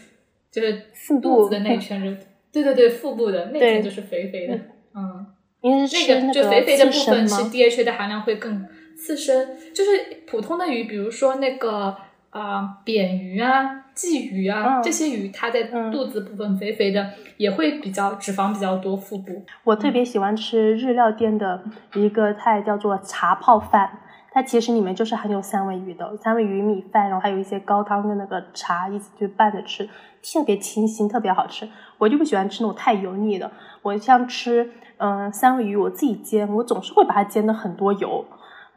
[0.50, 2.16] 就是腹部肚子的那圈肉。
[2.50, 4.54] 对对对，腹部的那对层就是肥肥的。
[4.94, 5.26] 嗯，
[5.60, 11.94] 因为是那个就肥肥的部分吃？DHA 的含量会更刺身，就是普通的鱼，比如说那个
[12.30, 19.44] 啊、扁鱼啊、鲫鱼啊、嗯这些鱼，它在嗯肚子部分肥肥的，也会比较脂肪比较多，腹部。
[19.64, 21.62] 我特别喜欢吃日料店的
[21.94, 23.98] 一个菜，叫做茶泡饭。
[24.32, 29.88] 它其实里面就是含有三文鱼的，三文鱼米饭，然后还有一些高汤跟那个茶一起去拌着吃，
[30.22, 31.68] 特别清新，特别好吃。
[31.98, 33.50] 我就不喜欢吃那种太油腻的。
[33.82, 38.24] 我像吃嗯、呃三文鱼，我自己煎，我总是会把它煎的很多油，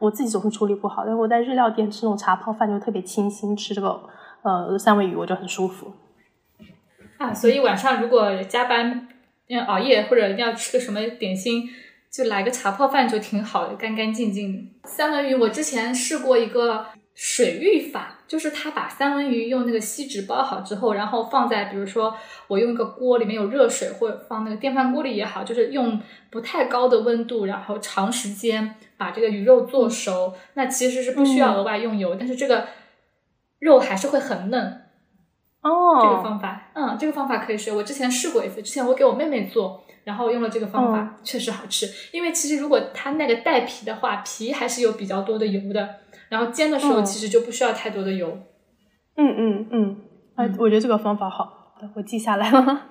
[0.04, 1.04] 我自己总是处理不好。
[1.06, 4.00] 但我在日料店吃那种茶泡饭就特别清新，吃这个
[4.42, 5.92] 呃三文鱼我就很舒服。
[7.18, 9.08] 啊，所以晚上如果加班
[9.46, 11.68] 要熬夜或者要吃个什么点心，
[12.10, 14.70] 就来个茶泡饭就挺好的，干干净净。
[14.84, 22.16] 三文鱼我之前试过一个水浴法，就是他把三文鱼用那个锡纸包好之后，然后放在比如说
[22.48, 26.00] 我用一个锅里面有热水，或者放那个电饭锅里也好，就是用
[26.30, 28.74] 不太高的温度，然后长时间
[29.04, 30.32] 把这个鱼肉做熟。
[30.54, 32.68] 那其实是不需要额外用油，但是这个
[33.58, 34.80] 肉还是会很嫩。
[35.60, 37.70] 哦，这个方法，嗯，这个方法可以学。
[37.70, 41.86] 我之前试过一次，之前我给我妹妹做，然后用了这个方法，确实好吃。
[42.12, 45.96] 因为其实如果它那个带皮的话，皮还是有比较多的油的，
[46.30, 48.38] 然后煎的时候其实就不需要太多的油。
[49.16, 49.96] 嗯嗯嗯，
[50.34, 52.88] 哎，我觉得这个方法好，我记下来了。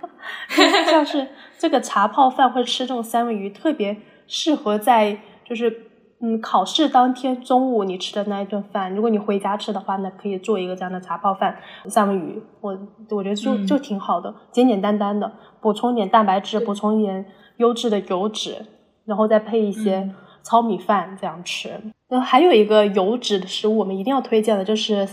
[0.89, 1.27] 像是
[1.59, 5.91] 这个茶泡饭或者吃这种三文鱼，特别适合在就是
[6.25, 8.95] 嗯考试当天中午你吃的那一顿饭。
[8.95, 11.57] 如果你回家吃的话，那可以做一个这样的茶泡饭
[11.89, 12.71] 三文鱼，我
[13.09, 17.25] 我觉得就就挺好的，简简单单的，补充点蛋白质，补充一点
[17.57, 18.65] 优质的油脂，
[19.03, 20.09] 然后再配一些
[20.41, 21.69] 糙米饭这样吃。
[22.07, 25.05] 那还有一个油脂的食物，我们一定要推荐的就是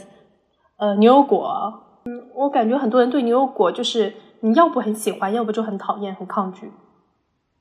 [0.77, 1.83] 呃牛油果。
[2.05, 6.71] 嗯，我感觉很多人对牛油果就是你要不很喜欢，要不就很讨厌、很抗拒。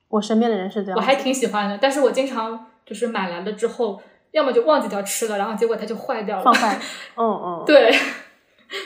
[0.08, 6.76] 我身边的人是这样，我还挺喜欢的，但是我经常就是买来了之后，要么就忘记掉吃了，然后结果它就坏掉了，放坏。
[7.16, 7.94] 嗯嗯， 对，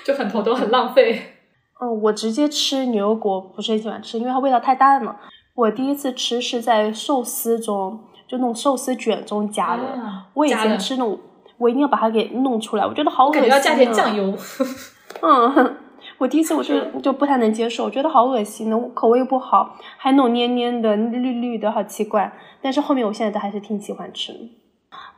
[0.05, 1.37] 就很头痛，很浪费。
[1.81, 5.17] 嗯，我直接吃牛油果不是很喜欢吃，因为它味道太淡了。
[5.55, 7.99] 我第一次吃是在寿司中，
[8.29, 9.83] 就那种寿司卷中夹的。
[10.35, 11.19] 我以前吃那种，
[11.57, 13.47] 我一定要把它给弄出来，我觉得好恶心。
[13.47, 14.37] 要加点酱油。
[15.23, 15.74] 嗯，
[16.25, 22.33] 我第一次我就就不太能接受，我觉得好恶心的，口味又不好，还那种黏黏的、绿绿的，好奇怪。
[22.63, 24.39] 但是后面我现在都还是挺喜欢吃的。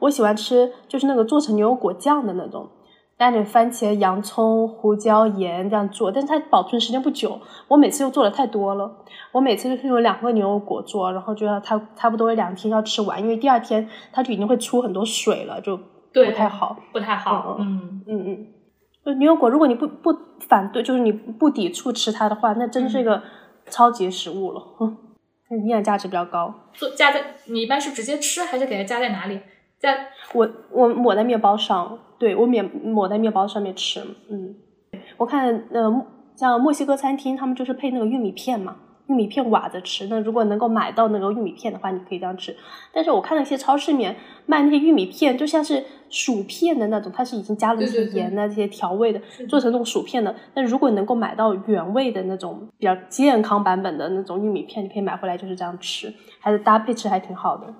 [0.00, 2.68] 我喜欢吃就是那个做成牛油果酱的那种，
[3.16, 7.38] 加点番茄、洋葱、胡椒、盐这样做，但是它保存时间不久。
[7.68, 8.90] 我每次又做的太多了，
[9.30, 15.76] 我每次就是用两个牛油果做，然后就要它差不多两天要吃完，因为第二天它就已经会出很多水了，就
[16.12, 17.58] 不太好，不太好。
[17.60, 18.46] 嗯嗯嗯。
[19.14, 20.14] 牛油果，如果你不不
[20.48, 23.22] 反对，就是你不抵触吃它的话，那真是一个
[23.70, 24.62] 超级食物了，
[25.50, 26.52] 营养价值比较高。
[26.74, 29.40] 做加在你一般是直接吃，还是给它加在哪里？
[29.78, 34.00] 在我我抹在面包上，对我免抹在面包上面吃。
[34.30, 34.54] 嗯，
[35.16, 38.76] 我看呃像墨西哥餐厅，他们就是配那个玉米片嘛。
[39.08, 42.56] 玉米片瓦着吃，那如果能够买到那个玉米片的话，你可以这样吃。
[42.92, 50.34] 但是我看那些超市里面卖那些玉米片，就像是薯片的那种，它是已经加了一些盐的这些调味的，做成那种薯片的。
[50.52, 57.72] 但如果能够买到原味的那种比较健康版本的那种玉米片，你可以买回来就是这样吃，还是搭配吃还挺好的。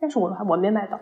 [0.00, 1.00] 但是我我没买到。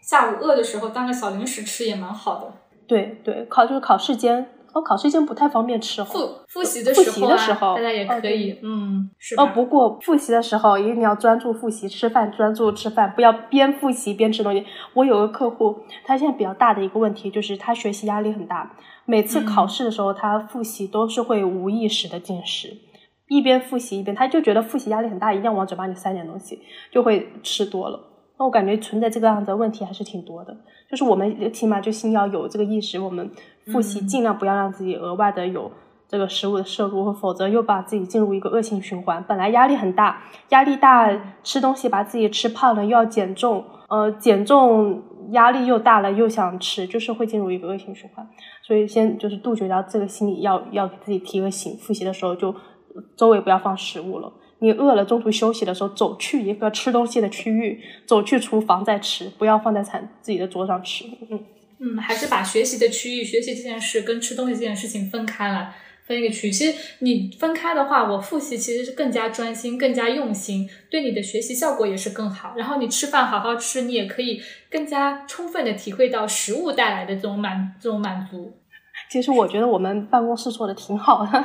[0.00, 2.52] 下午饿的时候当个小零食吃也蛮好的。
[2.86, 4.46] 对对，考就是考试间。
[4.74, 6.02] 哦，考试前不太方便吃。
[6.04, 6.18] 复
[6.48, 14.64] 复习的时候，大家也可以，嗯，是哦，不过复习的时候一定要专注复习，吃饭专注吃饭，不要边复习边吃东西。
[14.94, 22.74] 我有个客户，他现在比较大的一个问题就是他学习压力很大，每次考试的时候他复习都是会无意识的进食，
[23.28, 26.60] 一边复习一边他就觉得复习压力很大，一定要往嘴巴里塞点东西，
[26.90, 28.00] 就会吃多了。
[28.38, 30.56] 那我感觉存在这个样子的问题还是挺多的，
[30.90, 33.30] 就是我们起码就先要有这个意识，我们。
[33.66, 35.70] 复习尽量不要让自己额外的有
[36.08, 39.24] 这个食物的摄入，否则又把自己进入一个恶性循环。
[39.26, 41.10] 本来压力很大，压力大
[41.42, 48.28] 吃东西把自己吃胖了，又要减重，呃，减重压力又大了，又想吃，就是会进入一个恶性循环。
[48.62, 52.54] 所以先就是杜绝掉这个心理，要要给自己提个醒，复习的时候就
[53.16, 54.30] 周围不要放食物了。
[54.58, 61.06] 你饿了中途休息的时候，走去一个吃东西的区域，走去厨房再吃，不要放在餐自己的桌上吃。
[61.30, 61.40] 嗯。
[61.84, 65.74] 嗯，还是把学习的区域、学习这件事跟吃东西这件事情分开来，
[66.06, 66.50] 分一个区域。
[66.52, 72.54] 其实你分开的话，我复习其实是更加专心、更加用心，对你的学习效果也是更好。
[72.56, 78.56] 然后你吃饭好好吃，你也可以更加充分的体会到食物带来的这种满、这种满足。
[79.12, 81.44] 其实我觉得我们办公室做的挺好的，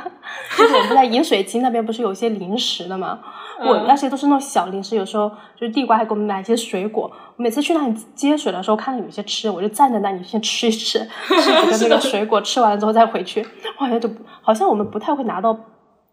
[0.56, 3.20] 就是我们在饮水机那边不是有些零食的吗？
[3.60, 7.12] 我那些都是那种小零食，有时候就是地瓜还给我们买一些水果。
[7.36, 13.46] 每次去那里接水的时候，看到有些吃，我就站在那里先吃一吃，吃几个 那个水果，吃完了之后再回去。
[13.76, 14.08] 好像就
[14.40, 15.54] 好像我们不太会拿到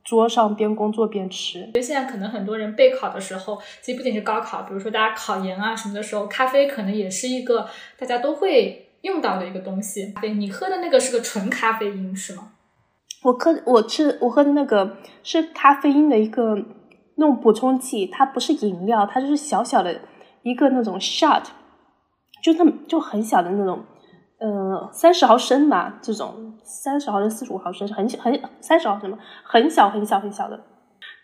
[0.04, 1.60] 桌上边工作边吃。
[1.60, 7.66] 因为现在可能很多人备考的时候，其实不仅是高考，比如说大家考研啊什么的时候，咖啡可能也是一个
[7.98, 8.82] 大家都会。
[9.06, 12.50] 用到的一个东西，对你喝的那个是个纯咖啡因是吗？
[13.24, 16.56] 我喝我吃我喝的那个是咖啡因的一个
[17.16, 20.02] 那种补充剂，它不是饮料，它就是小小的
[20.42, 21.44] 一个那种 shot，
[22.44, 23.84] 就那么就很小的那种，
[24.40, 30.60] 呃，三十毫升吧，这种三十毫升、四十五毫升是很小很三十毫升嘛，很小很小很小的，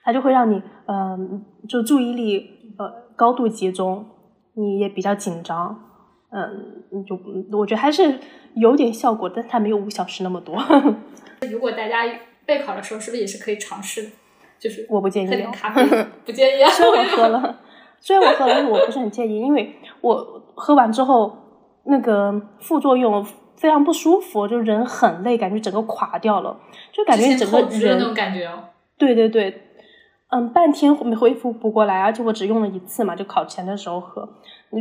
[0.04, 4.06] 它就会让你嗯，就注意力呃高度集中，
[4.54, 5.91] 你也比较紧张。
[6.32, 7.20] 嗯，就
[7.58, 8.20] 我觉得还是
[8.56, 10.56] 有点效果，但它没有五小时那么多。
[11.52, 12.06] 如果大家
[12.46, 14.10] 备考的时候，是不是也是可以尝试的？
[14.60, 15.84] 就是我不建议喝点咖啡，
[16.26, 16.62] 不建议。
[16.64, 17.60] 啊虽然我喝了，
[18.00, 20.16] 虽然我喝了，但是我不是很建议，因为我
[20.56, 21.36] 喝完之后
[21.86, 23.26] 那个副作用
[23.56, 26.60] 非常不舒服，就人很累，感觉整个垮掉了，
[26.92, 28.66] 就感觉整个人那种感觉哦。
[28.98, 29.71] 对对对，
[30.32, 34.28] 嗯，半天恢复不过来，而且我只用了一次嘛，就考前的时候喝。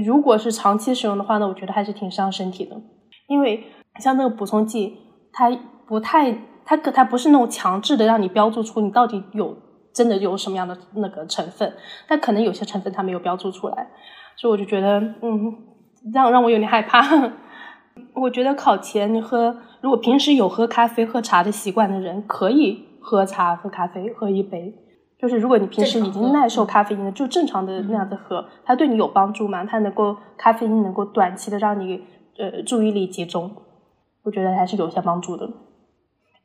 [0.05, 2.81] 如果是长期使用的话呢，我觉得还是挺伤身体的，
[3.27, 3.65] 因为
[3.99, 4.97] 像那个补充剂，
[5.33, 5.51] 它
[5.89, 6.33] 不太，
[6.65, 9.57] 它可它不是那种强制的让你标注出你到底有
[9.93, 11.75] 真的有什么样的那个成分，
[12.07, 13.89] 但可能有些成分它没有标注出来，
[14.37, 15.53] 所以我就觉得，嗯，
[16.15, 17.03] 让让我有点害怕。
[18.15, 24.73] 我觉得考前喝，如果平时有喝咖啡、喝茶的习惯的人，可以喝茶、喝咖啡，喝一杯。
[25.21, 29.63] 就是如果你平时已经耐受咖啡因了，就正常的那样子喝，它对你有帮助吗？
[29.65, 32.03] 它能够咖啡因能够短期的让你
[32.39, 33.55] 呃注意力集中，
[34.23, 35.47] 我觉得还是有些帮助的。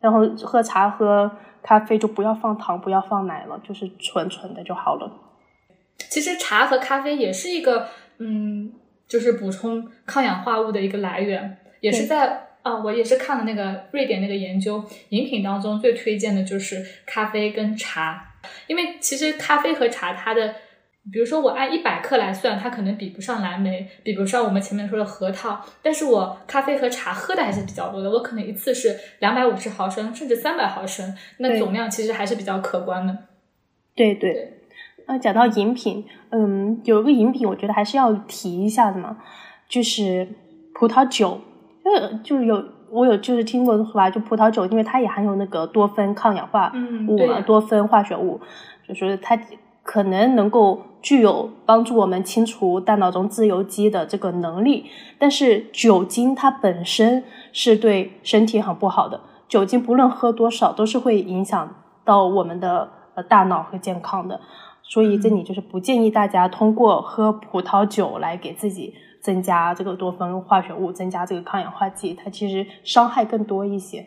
[0.02, 1.32] 然后喝茶喝
[1.64, 5.10] 咖啡就不要放糖，不要放奶了，就是纯纯的就好了。
[5.98, 8.74] 其实茶和咖啡也是一个嗯，
[9.08, 18.34] 就是补充抗氧化物的一个来源，也是在啊，我也是看了那个瑞典那个研究，饮品当中最推荐的就是咖啡跟茶。
[18.68, 20.56] 因为其实咖啡和茶，它的，
[21.12, 25.60] 比如说我按一百克来算，它可能比不上蓝莓，比不上我们前面说的核桃。
[25.82, 33.18] 但是我咖啡和茶喝的还是比较多的，我可能一次是两百五十毫升，甚至三百毫升，那总量其实还是比较可观的。
[33.96, 34.62] 对对。
[35.08, 39.18] 那讲到饮品，嗯，有一个饮品我觉得还是要提一下的嘛，
[39.70, 40.28] 就是
[40.74, 41.42] 葡萄酒，
[41.84, 42.75] 呃就是有。
[42.96, 46.72] 我有就是听过说法，就葡萄酒，因为它也含有那个多酚抗氧化
[47.10, 48.40] 物嘛，多酚化学物，
[48.88, 49.38] 就是它
[49.84, 54.86] 可能能够具有帮助我们清除大脑中自由基的这个能力。
[55.20, 59.20] 但是酒精它本身是对身体很不好的，
[59.50, 61.76] 酒精不论喝多少都是会影响
[62.06, 64.40] 到我们的呃大脑和健康的。
[64.82, 68.94] 所以这里就是不建议大家通过喝葡萄酒来给自己。
[69.26, 74.06] 增加这个多酚化学物，增加这个抗氧化剂，它其实伤害更多一些。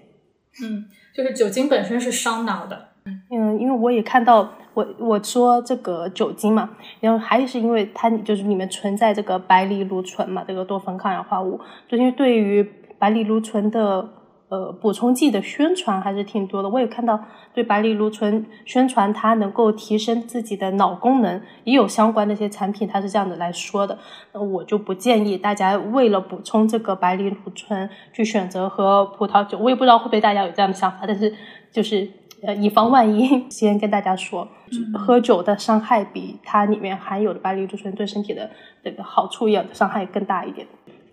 [0.62, 2.90] 嗯，就是酒精本身是伤脑的。
[3.04, 12.62] 嗯，因为我也看到，我我说这个酒精嘛，然后还是因为它就是里面存在这个白藜芦醇嘛，这个多酚抗氧化物，就因为对于
[12.96, 14.08] 白藜芦醇的。
[14.48, 16.68] 呃，补充剂的宣传还是挺多的。
[16.68, 17.22] 我也看到
[17.52, 23.98] 对白藜芦醇宣传它能够提升自己的脑功能，也有相关的一些产品，它是这样子来说的。
[24.32, 29.58] 那我就不建议大家为了补充这个白藜芦醇去选择喝葡萄酒。
[29.58, 31.34] 我也不知道会不会大家有这样的想法，但是
[31.70, 32.08] 就是
[32.40, 34.48] 呃，以防万一， 先跟大家说，
[34.94, 38.48] 喝酒的伤害比它里面含有的白藜芦醇对身体的
[38.82, 40.66] 这个好处要伤害更大一点。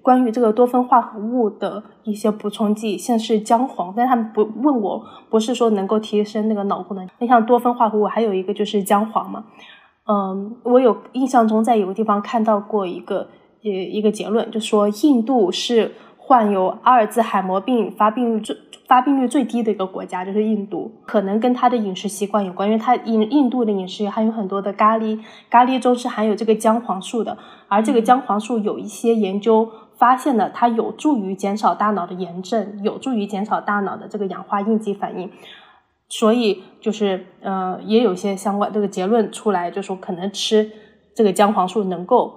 [0.05, 7.09] 关于这个多酚化合物的一些补充剂，像是姜黄，但他们不问我，不是说能够提升那个脑功能。
[7.17, 9.45] 那像多酚化合物，还有一个就是姜黄嘛。
[10.07, 13.29] 嗯，我有印象中在有个地方看到过一个
[13.63, 18.55] 呃一个结论，就说印度是患有阿尔兹海默病发病率最
[18.87, 27.35] 发病率最低的一个国家，就是印度，可能跟他的饮食习惯有关，因为他印印度的饮食含有很多的咖喱，咖喱中是含有这个姜黄素的，
[27.67, 29.67] 而这个姜黄素有一些研究。
[30.05, 35.31] 发现了它有助于减少大脑的炎症，有助于减少大脑的这个氧化应激反应，
[36.07, 40.71] 所以就是呃也有一些相关这个结论出来，就说可能吃
[41.15, 42.31] 这个姜黄素能够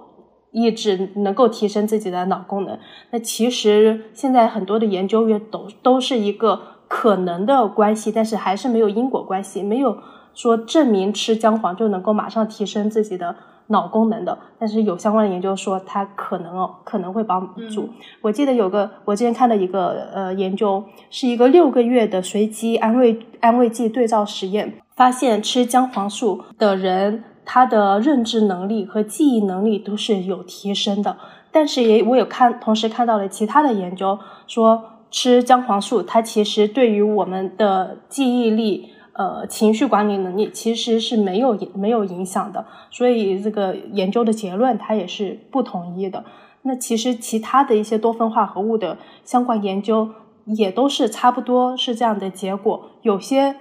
[0.51, 2.79] 抑制，能够提升自己的脑功能。
[3.11, 9.95] 那其实现在很多的研究也都都是一个可能的关系，但是还是没有因果关系，没有
[10.33, 13.35] 说证明吃姜黄就能够马上提升自己的。
[13.69, 17.89] 脑功能的，但是有相关的研究说它可能哦可能会帮助。
[18.21, 31.17] 我记得有个我之前看的一个呃研究，是一个六个月的随机安慰安慰剂对照实验，发现吃姜黄素的人，他的认知能力和记忆能力都是有提升的。
[31.51, 34.17] 但是也我有看，同时看到了其他的研究
[34.47, 38.93] 说吃姜黄素，它其实对于我们的记忆力。
[39.19, 46.23] 呃，情绪管理能力其实是没有没有影响的，所以这个研究的结论它也是不统一的。
[46.61, 50.07] 那其实其他的一些多酚化合物的相关研究
[50.45, 53.57] 也都是差不多是这样的结果，有些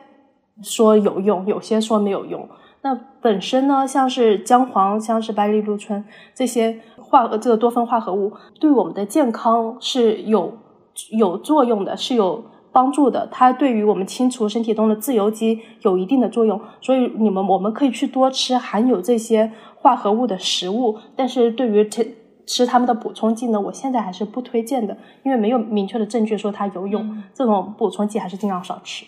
[0.63, 2.49] 说有用，有些说没有用。
[2.83, 6.05] 那本身呢，像是姜黄、像是白藜芦醇
[6.37, 10.57] 这些化这个多酚化合物，对我们的健康是有
[11.11, 12.45] 有作用的，是有。
[12.73, 20.99] 帮助的，它对于我们清除身体中的自由基有一定的作用，所以你们我们可以去多吃含有这些化合物的食物。
[21.16, 22.14] 但是对于吃
[22.47, 27.23] 吃它们的补充剂呢，我现在还是不推荐的，因为没有明确的证据说它有用。
[27.35, 29.05] 这种补充剂还是尽量少吃。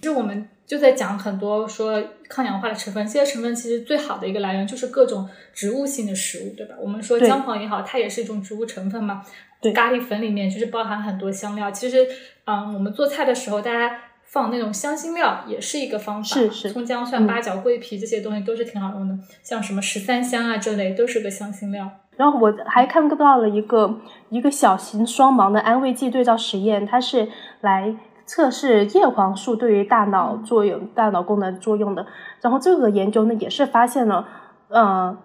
[0.00, 6.76] 其实我们就在讲很多说抗氧化的成分，这些成分其实最好的一个来源就是各种植物性的食物，对吧？
[6.80, 9.22] 我们说姜黄也好，它也是一种植物成分嘛。
[9.60, 11.70] 对，咖喱粉里面就是包含很多香料。
[11.70, 12.06] 其实，
[12.44, 21.90] 嗯，我们做菜的时候，大家放那种香辛料也是一个方法，是是葱姜蒜、嗯八角、桂皮这些东西都是挺好用的，像什么十三香啊这类都是个香辛料。
[22.16, 27.28] 然后我还看到了一个一个小型双盲的安慰剂对照实验，它是
[27.60, 27.94] 来
[28.26, 32.04] 测试叶黄素对于大脑作用、大脑功能作用的。
[32.40, 34.26] 然后这个研究呢，也是发现了，
[34.68, 35.16] 呃，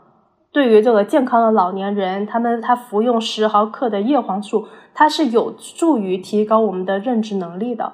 [0.53, 7.91] 对于这个健康的老年人，他们他服用十毫克的叶黄素，它是有助于提高我们的认知能力的。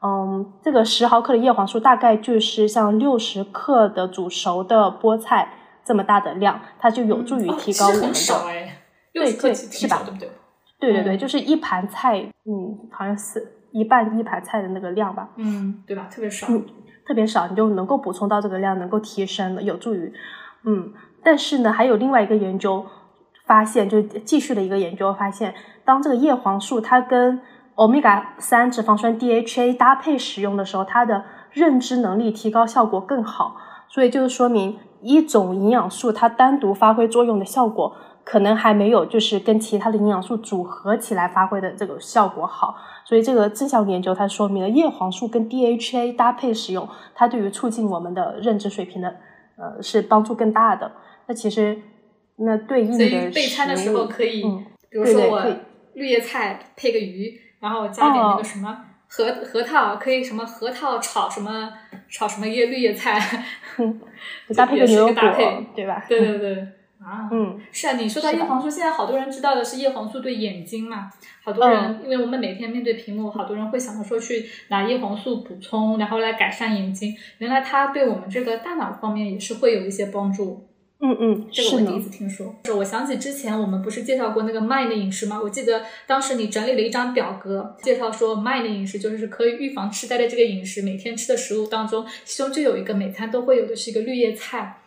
[0.00, 5.52] 嗯，这个十毫克的叶黄素大概就是像六十克的煮熟的菠菜
[5.84, 8.08] 这么大的量，它就有助于哦提高我们的。
[9.12, 10.30] 对十克对是吧对不对？
[10.80, 16.08] 对对对，嗯就是一盘菜，嗯，好像是一半一盘菜的那个量吧，嗯，对吧？
[16.10, 16.46] 特别少。
[16.48, 16.64] 嗯
[17.06, 20.12] 特别少，你就能够补充到这个量，能够提升的，有助于，
[20.64, 20.92] 嗯。
[21.22, 22.86] 但是呢，还有另外一个研究
[23.46, 25.54] 发现，就继续的一个研究发现，
[25.84, 27.40] 当这个叶黄素它跟
[27.74, 33.56] 欧米伽三脂肪酸 DHA 搭配使用的时候，它的认知能力提高效果更好。
[33.88, 37.94] 所以就是说明一种营养素它单独发挥作用的效果，
[38.24, 42.76] 可能还没有就是跟其他的营养素组合起来发挥的这个效果好。
[43.04, 49.08] 所以这个这项研究它说明了叶黄素跟 DHA 搭配使用，它对于促进我们的认知水平的
[49.56, 50.92] 呃是帮助更大的。
[51.28, 51.76] 那其实
[52.36, 55.56] 那对应所以的备餐的时候可以，嗯比如说我
[55.94, 61.70] 绿叶菜配个鱼，然后加点那哦个什么核核桃，可以什么核桃炒什么
[62.08, 63.20] 炒什么叶绿叶菜，
[64.56, 66.04] 搭配也是一个牛油果个搭配，对吧？
[66.08, 66.54] 对对对，
[67.02, 71.10] 啊，嗯，是啊，你说到叶黄素，现在好多人知道的是叶黄素对眼睛嘛，
[71.44, 80.67] 好多嗯人，因为我们每天面对屏幕，好多人会想着说去拿叶黄素补充，然后来改善眼睛，原来它对我们这个大脑方面也是会有一些帮助。
[81.00, 82.52] 嗯嗯，这个我第一，次听说。
[82.64, 85.40] 是我想起之前我们不是介绍过那个 MIND 饮食吗？
[85.40, 94.80] 我记得当时你整理了一张表格，介绍说 MIND 饮食就是可以预防痴呆的这个饮食，每天吃的食物当中，其中就有一个每餐都会有的是一个绿叶菜。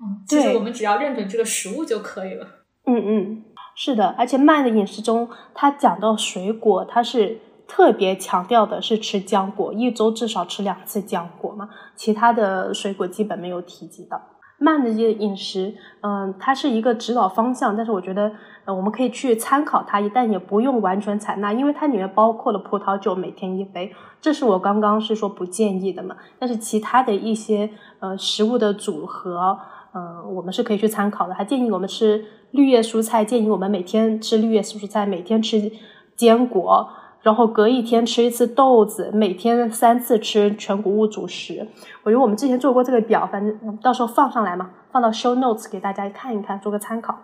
[0.00, 2.46] 嗯，其实我们只要认准这个食物就可以了。
[2.86, 3.44] 嗯嗯，
[3.76, 7.38] 是的，而且慢的饮食中，它讲到水果，它是
[7.68, 14.18] 特别强调的是吃浆果，一周至少吃两次浆果嘛，其他的水果基本没有提及到。
[14.62, 18.30] 慢的这个饮食，嗯、它是一个指导方向，但是我觉得，
[18.64, 26.16] 呃，我们可以去参考它，但也不用完全采纳，因为它里面包括了葡萄酒每天一杯，这是我刚刚是说不建议的嘛。
[26.38, 29.58] 但是其他的一些呃食物的组合，
[29.92, 31.34] 呃，我们是可以去参考的。
[31.34, 35.70] 还建议我们吃绿叶蔬菜，建议我们每天吃绿叶蔬菜，每天吃
[36.14, 36.88] 坚果，
[37.22, 41.66] 然后隔一天吃一次豆子，每天三次吃全谷物主食。
[42.02, 47.16] 我觉得我们之前做过这个表，反正到时候放上来嘛，放到 show notes 给大家看一看，做个参考。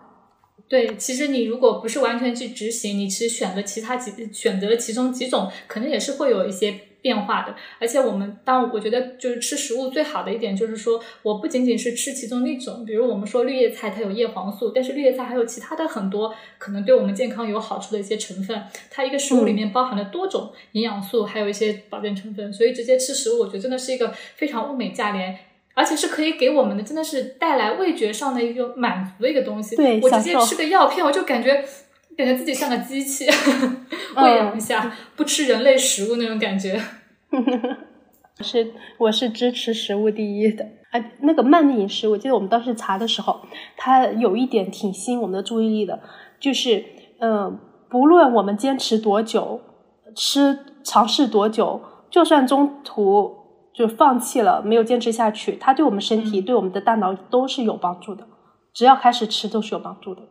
[0.69, 7.55] 对，其实你如果不是完全去执行，你其实选择其他几选择其中几种，可能也是会有一些变化的。
[7.79, 18.63] 而且我们当我觉得就是吃食物最好的一点就是说，我不仅仅是吃其中一种，比如我们说绿叶菜它有叶黄素，但是绿叶菜还有其他的很多可能对我们健康有好处的一些成分。
[18.89, 25.39] 它一个食物里面包含了多种营养素，还有一些保健成分，所以直接吃食物，我觉得真的是一个非常物美价廉。
[25.75, 29.77] 而且是可以给我们的，真的是带来味觉上的一个满足的一个东西。
[29.77, 31.63] 对我直接吃个药片，我就感觉
[32.19, 33.25] 感觉自己像个机器，
[34.17, 36.77] 喂养一下，不吃人类食物那种感觉。
[38.43, 40.67] 是，我是支持食物第一的。
[40.91, 43.39] 哎，那个慢的饮食，我记得我们当时查的时候，
[43.77, 45.97] 它有一点挺吸引我们的注意力的，
[46.41, 46.83] 就是，
[47.21, 47.57] 嗯、
[47.89, 49.61] 不论我们坚持多久，
[50.13, 53.33] 吃尝试多久，就算中途
[53.73, 58.27] 就放弃了，没有坚持下去，它对我们身体、嗯对我们的大脑都是有帮助的。
[58.73, 60.21] 只要开始吃，都是有帮助的。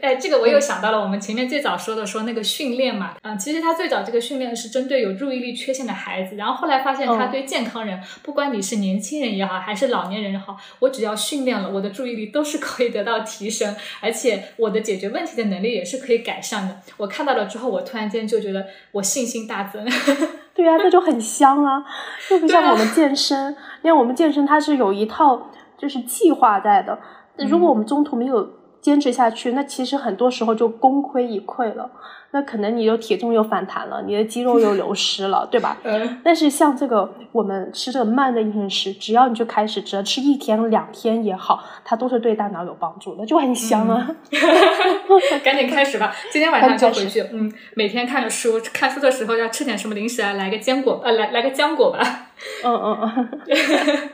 [0.00, 16.76] 哎，这个我又想到了我们前面最早说的，说那个训练嘛，嗯、其实他最早这个训练是针对有注意力缺陷的孩子，然后后来发现他嗯对健康人，不管你是年轻人也好，还是老年人也好，我只要训练了，我的注意力都是可以得到提升，而且我的解决问题的能力也是可以改善的。
[16.96, 19.84] 我看到了之后，我突然间就觉得我信心大增。
[20.54, 21.84] 对啊，这就很香啊！
[22.30, 26.96] 就不像我们健身，因为我们健身它是有一套就是计划在的。
[27.36, 28.48] 那如果我们中途没有
[28.84, 31.90] 坚持下去，那其实很多时候就功亏一篑了。
[32.32, 35.78] 那可能你的体重又反弹了，你的肌肉又流失了，对吧？
[35.84, 44.10] 嗯，但是像这个我们吃这个慢的饮食，只要你就开始只要吃一天两天也好，它都是对大脑有帮助的，就很香啊！
[45.42, 47.24] 赶紧开始吧，今天晚上就回去。
[47.32, 52.30] 嗯，每天看着书，看书的时候要吃点什么零食啊，来个坚果，呃，来来个浆果吧，
[52.64, 53.28] 嗯嗯嗯，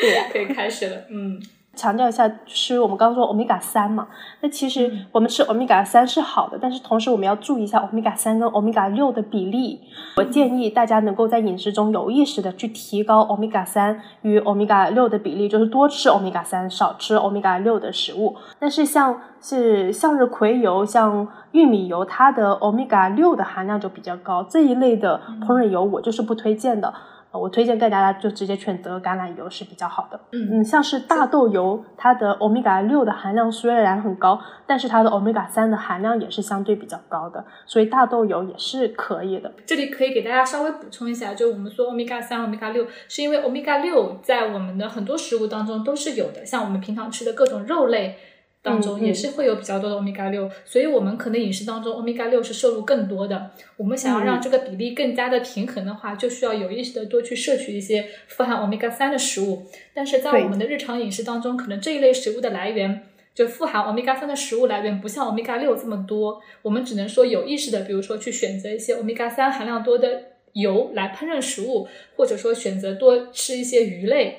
[0.00, 0.96] 对呀、可以开始了。
[1.10, 1.42] 嗯。
[1.74, 4.08] 强调一下，是我们刚刚说欧米伽三嘛？
[4.40, 9.80] 那其实我们吃欧米伽三是好的，但是同时我们要注意一下欧米伽三跟欧米伽六的比例。
[10.16, 18.36] 我建议大家能够在饮食中有意识的去提高欧米伽三与欧米伽六的比例，就是多吃欧米伽三，少吃欧米伽六的食物。
[18.58, 26.92] 但是像是向日葵油、像玉米油，它的欧米伽六的含量就比较高，这一类的烹饪油我就是不推荐的。
[27.38, 30.20] 我推荐给大家就直接选择橄榄油是比较好的。
[30.32, 39.52] 嗯嗯，像是大豆油，它的欧米伽六的含量虽然很高，但是它的欧米伽三的含量也是相对比较高的，所以大豆油也是可以的。
[39.66, 48.16] 这里可以给大家稍微补充一下，就我们说欧米伽三、欧米伽六，是因为欧米伽六在我们的很多食物当中都是有的，像我们平常吃的各种肉类。
[48.64, 53.50] 当中也是会有比较多的欧米伽六，所以我们可能饮食当中欧米伽六是摄入更多的。
[53.76, 59.66] 我们想要让这个比例更加的平衡的话，就需要有意识的多去摄取一些富含欧米伽三的食物。
[59.92, 63.02] 但是在我们的日常饮食当中，可能这一类食物的来源，
[63.34, 66.40] 就富含欧米伽三的食物来源不像欧米伽六这么多。
[66.62, 70.22] 我们只能说有意识的，比如说去选择一些欧米伽三含量多的
[70.54, 71.86] 油来烹饪食物，
[72.16, 74.38] 或者说选择多吃一些鱼类，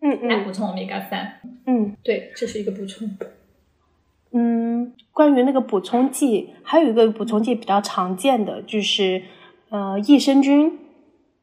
[0.00, 1.40] 嗯来补充欧米伽三。
[1.64, 3.08] 嗯对，这是一个补充。
[4.32, 9.22] 嗯，关于那个补充剂，还有一个补充剂比较常见的就是
[9.68, 10.78] 呃益生菌，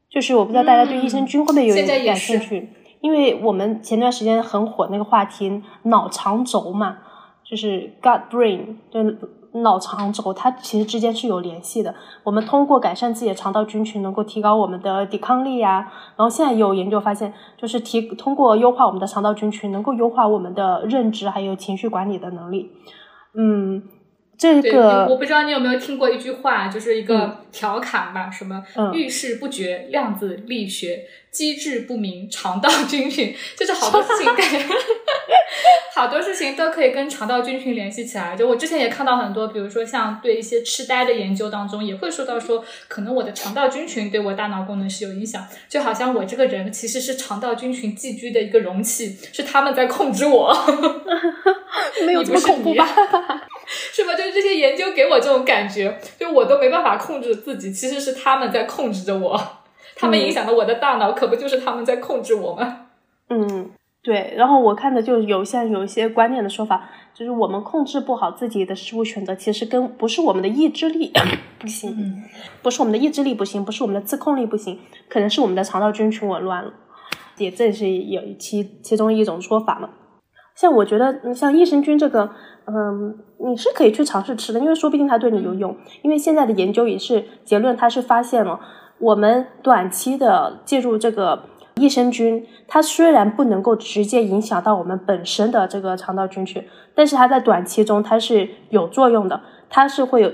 [0.09, 2.69] 就是我不知道大家对益生菌会不会有点感兴趣，
[3.01, 6.97] 因为我们前段时间很火那个话题脑肠轴嘛，
[7.43, 9.03] 就是 gut brain，就
[9.51, 11.93] 脑肠轴，它其实之间是有联系的。
[12.23, 22.71] 我们通过改善自己的肠道菌群，能够提高我们的抵抗力呀、然后现在有研究发现，就是提通过优化我们的肠道菌群，能够优化我们的认知还有情绪管理的能力。
[23.33, 23.83] 嗯，
[24.39, 34.59] 这对，个我不知道你有没有听过一句话，就是一个调侃吧，什么嗯遇事不决、量子力学、机智不明、肠道菌群， 就是好多事情感觉，
[35.93, 38.33] 好多事情都可以跟肠道菌群联系起来。
[38.37, 50.55] 就我之前也看到很多，比如说像对一些痴呆的研究当中，也会说到说，可能我的肠道菌群对我大脑功能是有影响，就好像我这个人其实是肠道菌群寄居的一个容器，是他们在控制我。
[52.05, 52.87] 没有这么恐怖吧？
[53.93, 54.15] 是吧？
[54.15, 59.39] 就是这些研究给我这种感觉，就我都没办法控制自己，其实是他们在控制着我，
[59.95, 62.87] 他们影响了我的大脑，可不就是他们在控制我吗？
[63.29, 63.69] 嗯，
[64.01, 64.33] 对。
[64.35, 71.13] 然后我看的就有像有一些观念的说法，就是我们控制不好自己的食物选择，其实跟不是我们的意志力
[71.59, 72.23] 不行，嗯，
[72.63, 76.73] 不是我们的意志力不行，不是我们的自控力不行，可能是我们的肠道菌群紊乱了，
[77.37, 79.89] 也这是有其其中一种说法嘛。
[80.55, 82.29] 像我觉得，嗯像益生菌这个，
[82.71, 85.75] 嗯，你是可以去尝试吃的，因为说不定它对你有用。
[86.03, 88.59] 因为现在的研究也是结论，它是发现了
[88.99, 91.41] 我们短期的介入这个
[91.75, 96.63] 益生菌，它虽然不能够直接影响到我们本身的这个肠道菌群，
[96.93, 100.31] 但是它在短期中它是有作用的，它是会有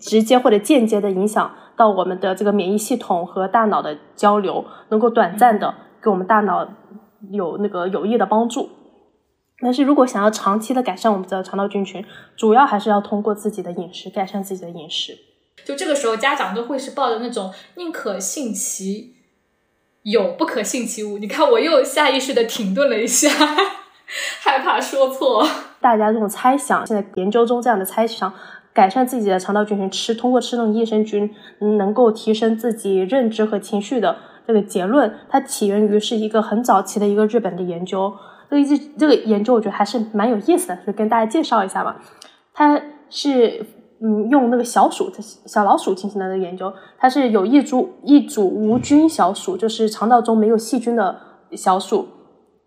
[0.00, 5.72] 直接或者间接的影响到我们的这个免疫系统和大脑的交流，能够短暂的
[6.02, 6.66] 给我们大脑
[7.30, 8.70] 有那个有益的帮助。
[9.60, 12.04] 但是如果想要长期的改善我们的肠道菌群，
[12.36, 15.16] 主要还是要通过自己的饮食改善自己的饮食。
[15.64, 19.14] 就这个时候，家长都会是抱着那种宁可信其
[20.02, 21.18] 有，不可信其无。
[21.18, 23.30] 你看，我又下意识的停顿了一下，
[24.42, 25.48] 害怕说错。
[25.80, 28.32] 大家这种猜想，现在研究中这样的猜想，
[28.74, 38.14] 改善自己的肠道菌群，吃通过吃那种益生菌，嗯能够提升自己认知和情绪的这个结论，它起源于是一个很早期的一个日本的研究。
[38.50, 41.96] 这个这这个研究我觉得还是蛮有意思的，就跟大家介绍一下吧。
[42.52, 42.80] 它
[43.10, 43.64] 是
[44.00, 45.10] 嗯用那个小鼠
[45.46, 51.16] 小老鼠进行的研究，它是有一株一组无菌小鼠，就是肠道中没有细菌的
[51.52, 52.08] 小鼠，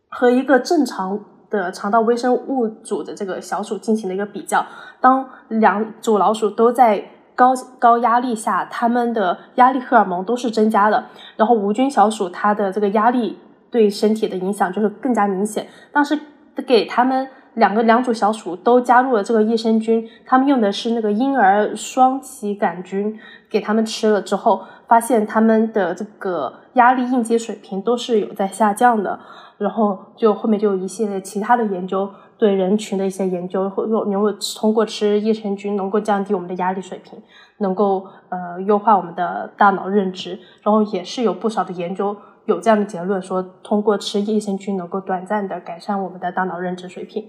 [0.09, 1.19] 和一个正常
[1.49, 4.65] 的肠道微生物组的这个小鼠进行了一个比较。
[5.01, 7.03] 当两组老鼠都在
[7.35, 11.05] 高高压力下，它们的压力荷尔蒙都是增加的，
[11.35, 13.37] 然后无菌小鼠它的这个压力
[13.71, 15.67] 对身体的影响就是更加明显。
[15.91, 16.19] 当时
[16.67, 29.19] 给他们两个两组小鼠都加入了这个益生菌，他们用的是那个婴儿双歧杆菌，给他们吃了之后，发现他们的这个压力应激水平都是有在下降的。
[29.57, 37.21] 然后就后面就有一系列其他的研究，对人群的一些研究，或能够通过吃益生菌能够降低我们的压力水平，
[37.57, 40.39] 能够呃优化我们的大脑认知。
[40.63, 42.15] 然后也是有不少的研究
[42.49, 47.25] 有这样的结论，说通过吃益生菌能够短暂的改善我们的大脑认知水平。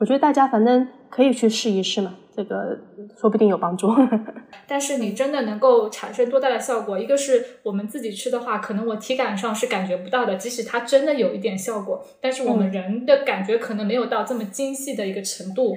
[0.00, 2.78] 我觉得大家反正可以去试一试嘛，这个
[3.20, 3.92] 说不定有帮助。
[4.68, 6.96] 但是你真的能够产生多大的效果？
[6.96, 15.76] 一个是我们自己吃的话，可能我体感上是感觉不到的，即使它真的有一点效果，但是我们人的感觉可能没有到这么精细的一个程度。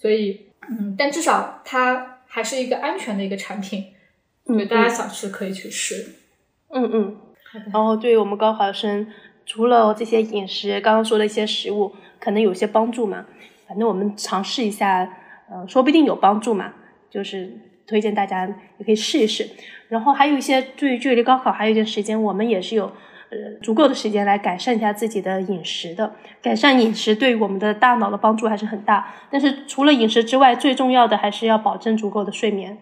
[0.00, 3.84] 所以，嗯，但至少它还是一个安全的一个产品，
[4.48, 6.16] 嗯对，大家想吃可以去试。
[6.70, 7.16] 嗯嗯。
[7.52, 9.06] 然 后对于我们高考生，
[9.44, 13.26] 除了这些饮食，刚刚说的一些食物，可能有些帮助嘛。
[13.68, 15.08] 反正我们尝试一下，
[15.50, 16.72] 呃，说不定有帮助嘛。
[17.10, 17.52] 就是
[17.86, 18.46] 推荐大家
[18.78, 19.46] 也可以试一试。
[19.88, 26.14] 然后还有一些，对于距离高考还有一段时间，我们也是有呃足够的时间来改善一下自己的饮食的。
[26.40, 29.12] 改善饮食对于我们的大脑的帮助还是很大。
[29.30, 32.78] 但是除了饮食之外，最重要的还是要保证足够的睡眠。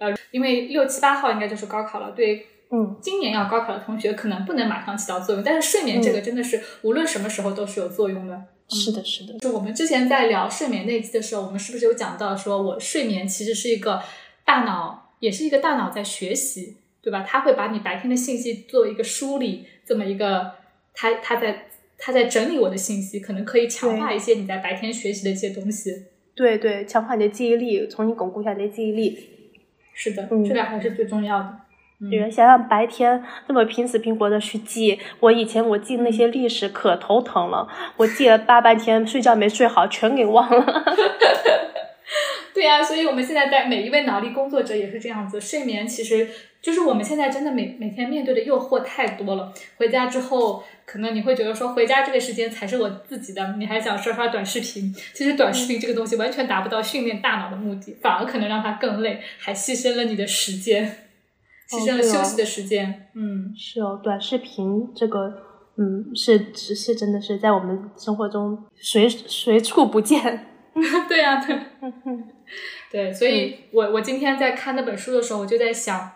[0.00, 2.46] 呃，因为六七八号应该就是高考了，对。
[2.70, 8.42] 嗯，今年要高考的同学可能不能马上起到作用，但是睡眠这个真的是无论什么时候都是有作用的。
[8.68, 9.38] 是的，是的。
[9.38, 14.02] 就我们之前在聊睡眠那期的时候，我们是不是有讲到说，我睡眠其实是一个
[14.44, 17.24] 大脑，也是一个大脑在学习，对吧？
[17.26, 20.50] 它会把你白天的信息做一个梳理，这么一个，
[20.92, 26.06] 它它在它在整理我的信息，可能可以强化一些你在白天学习的一些东西。
[26.34, 29.30] 对对，强化你的记忆力，重新巩固一下你的记忆力。
[29.94, 31.60] 是的，嗯这个还是最重要的。
[32.10, 37.66] 对，想想白天那么拼死拼活的去记，我以前我记那些历史可头疼了，
[37.96, 40.84] 我记了大半天，睡觉没睡好，全给忘了。
[42.52, 46.28] 对呀、所以我们现在在每一位脑力工作者也是这样子，睡眠其实
[46.62, 49.52] 就是我们现在真的每每天面对的诱惑太多了。
[49.76, 54.90] 回家之后，可能你会觉得说，回家这个时间才是我自己的，你还想刷刷短视频。
[55.12, 61.05] 其实短视频这个东西完全达不到训练大脑的目的，反而可能让它更累，还牺牲了你的时间，
[61.68, 63.08] 牺牲了休息的时间。
[63.14, 65.32] 嗯，是哦，短视频这个，
[65.76, 70.46] 嗯，是是是真的是在我们生活中随随处不见。
[71.08, 71.58] 对呀、对。
[72.92, 76.12] 对，所以我我今天在看那本书的时候，我就在想，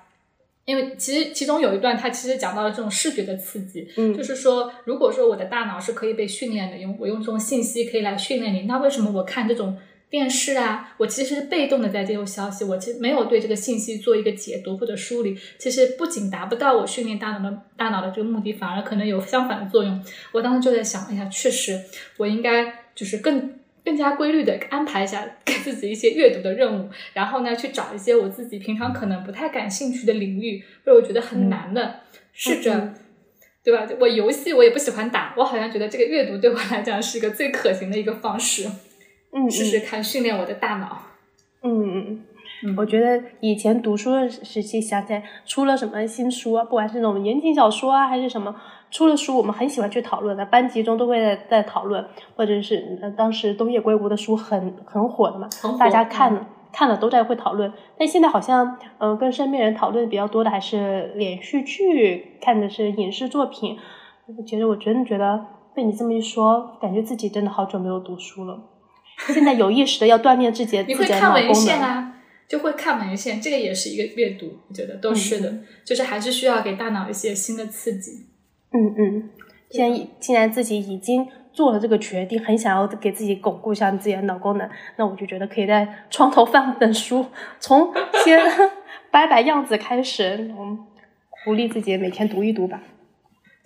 [0.65, 9.77] 因为其实其中有一段，它其实讲到了这种视觉的刺激，嗯就是说，如果说我的大脑是可以被训练的，用我用这种信息可以来训练你，那为什么我看这种
[10.11, 20.05] 电视啊，我其实是被动的在接受消息，我其实没有对这个信息做一个解读或者梳理，其实不仅达不到我训练大脑的大脑的这个目的，反而可能有相反的作用。
[20.33, 21.81] 我当时就在想，哎呀，确实，
[22.17, 23.55] 我应该就是更。
[23.83, 32.01] 更加规律的安排一下给自己一些阅读的任务，然后呢，去找一些我自己平常可能不太感兴趣的领域，或者我觉得很难的，
[32.35, 32.95] 试着，嗯
[33.65, 33.89] 对吧？
[33.99, 38.69] 我游戏我也不喜欢打，我好像觉得这个阅读对我来讲是一个最可行的一个方式，
[39.33, 40.99] 嗯，试试看训练我的大脑。
[41.63, 42.25] 嗯嗯
[42.65, 48.55] 嗯我觉得以前读书的时期，想起来出了什么新书啊，不管是那种言情小说啊，还是什么
[48.91, 52.05] 出了书，我们很喜欢去讨论的，班级中都会在在讨论，
[52.35, 57.73] 或者是呃当时东野圭吾的书很很火的嘛，大家看了、看了都在会讨论。
[57.99, 63.79] 但现在好像，嗯、跟身边人讨论比较多的还是连续剧，看的是影视作品。
[64.47, 68.61] 其实我真的觉得被你这么一说，感觉自己真的好久没有读书了。
[69.33, 71.67] 现在有意识的要锻炼自己的你自会看文己的脑功能。
[71.67, 72.15] 献啊，
[72.49, 75.55] 就会看文献，这个也是一个阅读，我觉得都是的，
[75.85, 78.27] 就是还是需要给大脑一些新的刺激。
[78.73, 79.31] 嗯嗯，
[79.69, 87.27] 既然既然自己已经做了这个决定，很想要给自己巩固一下自己的脑功能，那我就觉得可以在床头放本书，
[87.59, 87.93] 从
[88.25, 88.41] 先
[89.11, 90.79] 摆摆样子开始，我们
[91.45, 92.81] 鼓励自己每天读一读吧。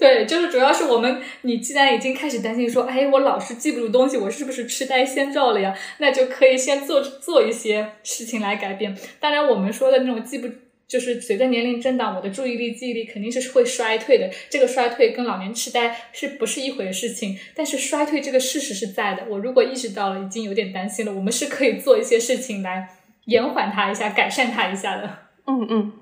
[0.04, 5.74] 对，就是主要是我们，你既然已经开始担心说，哎，我老是记不住东西，我是不是痴呆先兆了呀？
[5.96, 8.94] 那就可以先做做一些事情来改变。
[9.18, 10.48] 当然，我们说的那种记不，
[10.86, 14.28] 就是随着年龄增长，我的注意力、记忆力肯定是会衰退的。
[14.50, 17.38] 这个衰退跟老年痴呆是不是一回事情？
[17.54, 19.24] 但是衰退这个事实是在的。
[19.30, 22.86] 我如果意识到了，已经有点担心了，我们是可以做一些事情来
[23.24, 25.18] 延缓它一下，改善它一下的。
[25.46, 25.92] 嗯嗯，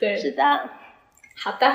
[0.00, 0.42] 对，是的，
[1.36, 1.70] 好的，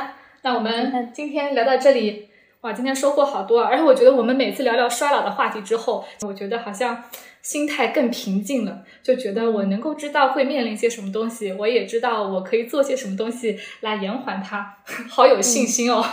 [0.45, 2.27] 那我们今天聊到这里，
[2.61, 3.67] 哇，今天收获好多啊！
[3.67, 7.03] 而且我觉得我们每次聊聊衰老的话题之后，我觉得好像
[7.41, 14.77] 心态更平静了，就觉得我能够知道会面临些什么东西，我也知道我可以做些什么东西来延缓它，
[15.09, 16.05] 好有信心哦。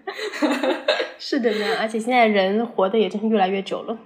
[1.18, 3.96] 是的呢，而且现在人活的也真是越来越久了。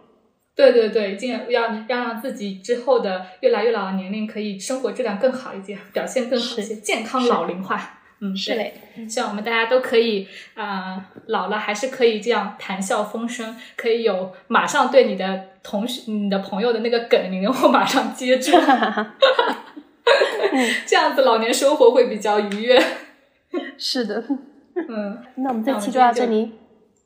[0.54, 8.04] 对对对，尽量要要让自己之后的越来越老的年龄可以生活质量更好一点，表现更好一些，健康老龄化。
[8.20, 8.72] 嗯，是嘞，
[9.08, 18.52] 希望我们大家都可以啊、呃老了还是可以这样谈笑风生，可以有马上对你的同学、你的朋友的那个梗，你能够马上接住，
[20.86, 22.82] 这样子老年生活会比较愉悦。
[23.76, 24.24] 是的。
[24.88, 26.52] 嗯， 那我们这期就到这里，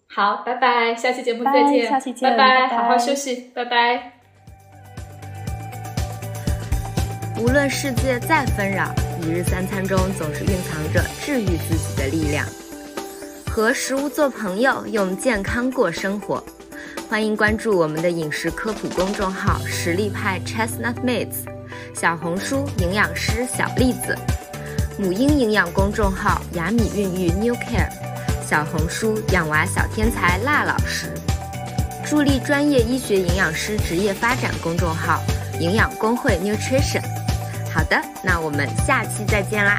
[0.08, 4.12] 好，拜拜，下期节目再见，下期见，拜拜，好好休息，拜拜。
[7.40, 8.92] 无论世界再纷扰，
[9.22, 12.46] 一日三餐中总是蕴藏着治愈自己的力量。
[13.50, 16.42] 和食物做朋友，用健康过生活。
[17.08, 21.44] 欢迎关注我们的饮食科普公众号“实力派 Chestnut Mates”，
[21.94, 24.16] 小红书营养师小栗子，
[24.96, 27.90] 母婴营养公众号“雅米孕育 New Care”。
[28.48, 31.12] 小红书养娃小天才辣老师，
[32.06, 35.20] 助力专业医学营养师职业发展公众号
[35.60, 37.19] 营养工会 Nutrition。
[37.72, 39.76] 好的，那我们下期再见啦。